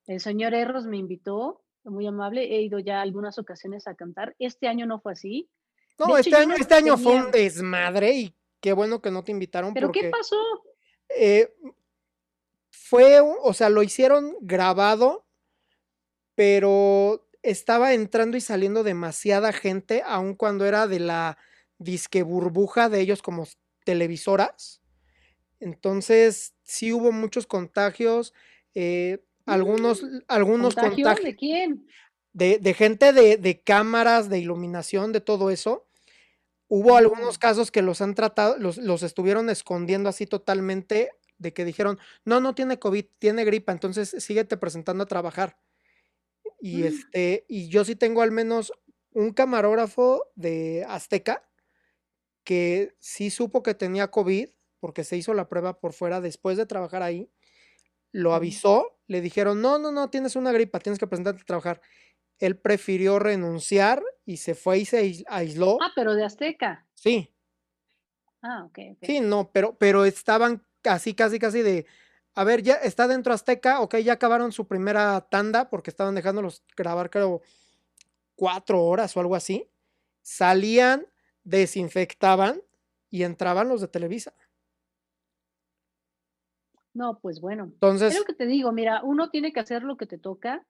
El 0.06 0.20
señor 0.20 0.54
Erros 0.54 0.86
me 0.86 0.96
invitó, 0.96 1.62
muy 1.84 2.06
amable, 2.06 2.42
he 2.56 2.62
ido 2.62 2.78
ya 2.78 3.00
algunas 3.00 3.38
ocasiones 3.38 3.86
a 3.86 3.94
cantar. 3.94 4.34
Este 4.38 4.66
año 4.66 4.86
no 4.86 5.00
fue 5.00 5.12
así. 5.12 5.48
No, 5.98 6.18
este, 6.18 6.37
año, 6.37 6.54
este 6.54 6.74
año 6.74 6.98
fue 6.98 7.14
un 7.14 7.30
desmadre 7.30 8.12
y 8.12 8.35
qué 8.61 8.72
bueno 8.72 9.00
que 9.00 9.11
no 9.11 9.24
te 9.24 9.32
invitaron. 9.32 9.72
¿Pero 9.72 9.88
porque, 9.88 10.02
qué 10.02 10.11
pasó? 10.11 10.37
Eh, 11.09 11.54
fue, 12.70 13.20
o 13.20 13.52
sea, 13.52 13.68
lo 13.70 13.82
hicieron 13.82 14.37
grabado, 14.40 15.26
pero 16.35 17.26
estaba 17.42 17.94
entrando 17.94 18.37
y 18.37 18.40
saliendo 18.40 18.82
demasiada 18.82 19.52
gente, 19.52 20.02
aun 20.04 20.35
cuando 20.35 20.66
era 20.66 20.87
de 20.87 21.00
la 21.00 21.38
disque 21.78 22.22
burbuja 22.22 22.88
de 22.88 23.00
ellos 23.00 23.22
como 23.22 23.46
televisoras. 23.85 24.82
Entonces, 25.61 26.54
sí 26.62 26.92
hubo 26.92 27.12
muchos 27.12 27.46
contagios, 27.46 28.35
eh, 28.74 29.24
algunos, 29.46 30.04
algunos 30.28 30.74
contagios. 30.74 31.22
¿De 31.22 31.37
quién? 31.37 31.87
De, 32.32 32.59
de 32.59 32.74
gente 32.74 33.12
de, 33.12 33.37
de, 33.38 33.62
cámaras, 33.62 34.28
de 34.28 34.38
iluminación, 34.38 35.12
de 35.12 35.20
todo 35.20 35.50
eso. 35.50 35.86
Hubo 36.68 36.96
algunos 36.96 37.38
casos 37.38 37.70
que 37.70 37.83
los 37.83 38.00
han 38.00 38.14
tratado, 38.14 38.57
los, 38.59 38.79
los 38.79 39.02
estuvieron 39.02 39.50
escondiendo 39.50 40.09
así 40.09 40.26
totalmente, 40.26 41.11
de 41.38 41.52
que 41.52 41.64
dijeron, 41.64 41.98
no, 42.24 42.40
no 42.40 42.55
tiene 42.55 42.79
COVID, 42.79 43.05
tiene 43.18 43.44
gripa, 43.44 43.72
entonces 43.72 44.16
síguete 44.18 44.57
presentando 44.57 45.05
a 45.05 45.07
trabajar. 45.07 45.59
Y, 46.61 46.79
mm. 46.79 46.85
este, 46.85 47.44
y 47.48 47.68
yo 47.68 47.85
sí 47.85 47.94
tengo 47.94 48.22
al 48.22 48.33
menos 48.33 48.72
un 49.12 49.33
camarógrafo 49.33 50.24
de 50.35 50.85
Azteca 50.88 51.48
que 52.44 52.94
sí 52.98 53.31
supo 53.31 53.62
que 53.62 53.74
tenía 53.74 54.11
COVID 54.11 54.48
porque 54.79 55.05
se 55.05 55.16
hizo 55.16 55.35
la 55.35 55.48
prueba 55.48 55.81
por 55.81 55.92
fuera 55.92 56.20
después 56.20 56.57
de 56.57 56.66
trabajar 56.66 57.02
ahí. 57.02 57.31
Lo 58.12 58.35
avisó, 58.35 58.98
le 59.07 59.20
dijeron, 59.20 59.61
no, 59.61 59.79
no, 59.79 59.90
no, 59.90 60.11
tienes 60.11 60.37
una 60.37 60.52
gripa, 60.52 60.79
tienes 60.79 60.98
que 60.98 61.07
presentarte 61.07 61.42
a 61.42 61.44
trabajar. 61.44 61.81
Él 62.38 62.59
prefirió 62.59 63.18
renunciar 63.18 64.03
y 64.25 64.38
se 64.38 64.55
fue 64.55 64.79
y 64.79 64.85
se 64.85 65.25
aisló. 65.29 65.79
Ah, 65.81 65.92
pero 65.94 66.14
de 66.14 66.25
Azteca. 66.25 66.87
Sí. 66.94 67.33
Ah, 68.42 68.64
ok. 68.64 68.70
okay. 68.70 68.96
Sí, 69.03 69.20
no, 69.20 69.51
pero, 69.53 69.77
pero 69.77 70.05
estaban 70.05 70.62
casi, 70.83 71.14
casi, 71.14 71.38
casi 71.38 71.62
de, 71.62 71.87
a 72.35 72.44
ver, 72.44 72.62
ya 72.62 72.75
está 72.75 73.09
dentro 73.09 73.33
Azteca, 73.33 73.81
ok, 73.81 73.96
ya 73.96 74.12
acabaron 74.12 74.53
su 74.53 74.68
primera 74.68 75.20
tanda 75.22 75.70
porque 75.70 75.90
estaban 75.90 76.14
dejándolos 76.14 76.62
grabar, 76.77 77.11
creo, 77.11 77.40
cuatro 78.35 78.85
horas 78.85 79.16
o 79.16 79.20
algo 79.20 79.35
así. 79.35 79.68
Salían, 80.22 81.07
desinfectaban 81.44 82.61
y 83.11 83.22
entraban 83.22 83.68
los 83.68 83.81
de 83.81 83.88
Televisa. 83.88 84.35
No, 86.92 87.18
pues 87.20 87.40
bueno. 87.40 87.64
Entonces. 87.64 88.12
Es 88.12 88.18
lo 88.18 88.25
que 88.25 88.35
te 88.35 88.46
digo, 88.46 88.72
mira, 88.72 89.03
uno 89.03 89.31
tiene 89.31 89.53
que 89.53 89.61
hacer 89.61 89.83
lo 89.83 89.96
que 89.96 90.07
te 90.07 90.18
toca. 90.18 90.66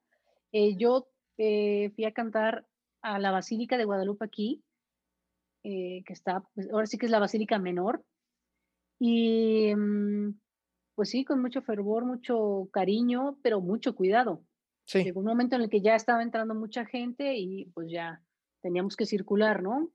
Eh, 0.51 0.75
yo 0.77 1.09
eh, 1.37 1.91
fui 1.95 2.05
a 2.05 2.11
cantar 2.11 2.65
a 3.01 3.19
la 3.19 3.31
Basílica 3.31 3.77
de 3.77 3.85
Guadalupe 3.85 4.25
aquí, 4.25 4.63
eh, 5.63 6.03
que 6.05 6.13
está, 6.13 6.41
pues, 6.53 6.69
ahora 6.71 6.87
sí 6.87 6.97
que 6.97 7.05
es 7.05 7.11
la 7.11 7.19
Basílica 7.19 7.59
Menor. 7.59 8.03
Y 8.99 9.73
mm, 9.75 10.39
pues 10.95 11.09
sí, 11.09 11.23
con 11.23 11.41
mucho 11.41 11.61
fervor, 11.61 12.05
mucho 12.05 12.69
cariño, 12.71 13.37
pero 13.43 13.61
mucho 13.61 13.95
cuidado. 13.95 14.43
Sí. 14.85 15.03
Llegó 15.03 15.19
un 15.19 15.27
momento 15.27 15.55
en 15.55 15.63
el 15.63 15.69
que 15.69 15.81
ya 15.81 15.95
estaba 15.95 16.23
entrando 16.23 16.55
mucha 16.55 16.85
gente 16.85 17.35
y 17.35 17.65
pues 17.73 17.91
ya 17.91 18.23
teníamos 18.61 18.95
que 18.95 19.05
circular, 19.05 19.61
¿no? 19.61 19.91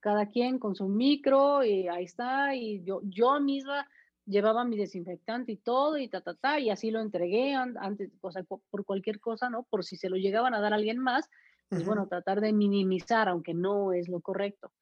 Cada 0.00 0.26
quien 0.26 0.58
con 0.58 0.74
su 0.74 0.88
micro 0.88 1.62
y 1.62 1.88
ahí 1.88 2.04
está, 2.04 2.54
y 2.54 2.82
yo, 2.82 3.00
yo 3.04 3.38
misma 3.40 3.86
llevaba 4.30 4.64
mi 4.64 4.76
desinfectante 4.76 5.52
y 5.52 5.56
todo, 5.56 5.98
y 5.98 6.08
ta, 6.08 6.20
ta, 6.20 6.34
ta, 6.34 6.60
y 6.60 6.70
así 6.70 6.90
lo 6.90 7.00
entregué 7.00 7.54
antes, 7.54 8.10
o 8.20 8.30
sea, 8.30 8.42
por 8.44 8.84
cualquier 8.84 9.20
cosa, 9.20 9.50
¿no? 9.50 9.64
Por 9.64 9.84
si 9.84 9.96
se 9.96 10.08
lo 10.08 10.16
llegaban 10.16 10.54
a 10.54 10.60
dar 10.60 10.72
a 10.72 10.76
alguien 10.76 10.98
más, 10.98 11.28
pues 11.68 11.82
uh 11.82 11.84
-huh. 11.84 11.86
bueno, 11.86 12.08
tratar 12.08 12.40
de 12.40 12.52
minimizar, 12.52 13.28
aunque 13.28 13.54
no 13.54 13.92
es 13.92 14.08
lo 14.08 14.20
correcto. 14.20 14.72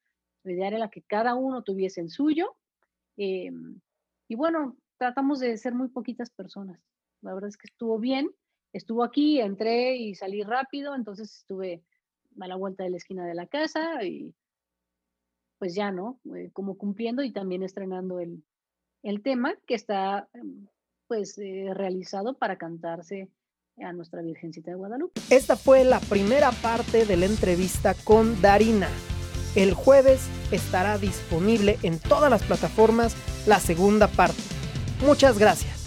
La 0.43 0.53
idea 0.53 0.67
era 0.67 0.89
que 0.89 1.01
cada 1.01 1.35
uno 1.35 1.63
tuviese 1.63 2.01
el 2.01 2.09
suyo, 2.09 2.55
eh, 3.17 3.51
y 4.27 4.35
bueno, 4.35 4.77
tratamos 4.97 5.39
de 5.39 5.57
ser 5.57 5.73
muy 5.73 5.89
poquitas 5.89 6.29
personas. 6.29 6.79
La 7.21 7.33
verdad 7.33 7.49
es 7.49 7.57
que 7.57 7.67
estuvo 7.67 7.99
bien, 7.99 8.29
estuvo 8.71 9.03
aquí, 9.03 9.41
entré 9.41 9.95
y 9.97 10.15
salí 10.15 10.43
rápido, 10.43 10.95
entonces 10.95 11.39
estuve 11.39 11.83
a 12.39 12.47
la 12.47 12.55
vuelta 12.55 12.83
de 12.83 12.91
la 12.91 12.97
esquina 12.97 13.25
de 13.25 13.33
la 13.33 13.47
casa 13.47 14.03
y 14.03 14.33
pues 15.57 15.75
ya, 15.75 15.91
¿no? 15.91 16.21
Eh, 16.35 16.51
como 16.53 16.77
cumpliendo 16.77 17.21
y 17.21 17.33
también 17.33 17.63
estrenando 17.63 18.19
el, 18.19 18.43
el 19.03 19.21
tema 19.21 19.55
que 19.65 19.75
está 19.75 20.27
pues 21.07 21.37
eh, 21.37 21.71
realizado 21.73 22.37
para 22.37 22.57
cantarse 22.57 23.29
a 23.81 23.93
nuestra 23.93 24.21
Virgencita 24.21 24.71
de 24.71 24.77
Guadalupe. 24.77 25.19
Esta 25.29 25.55
fue 25.55 25.83
la 25.83 25.99
primera 25.99 26.51
parte 26.51 27.05
de 27.05 27.17
la 27.17 27.25
entrevista 27.25 27.95
con 28.03 28.41
Darina. 28.41 28.89
El 29.55 29.73
jueves 29.73 30.29
estará 30.51 30.97
disponible 30.97 31.77
en 31.81 31.99
todas 31.99 32.29
las 32.29 32.43
plataformas 32.43 33.15
la 33.47 33.59
segunda 33.59 34.07
parte. 34.07 34.41
Muchas 35.03 35.39
gracias. 35.39 35.78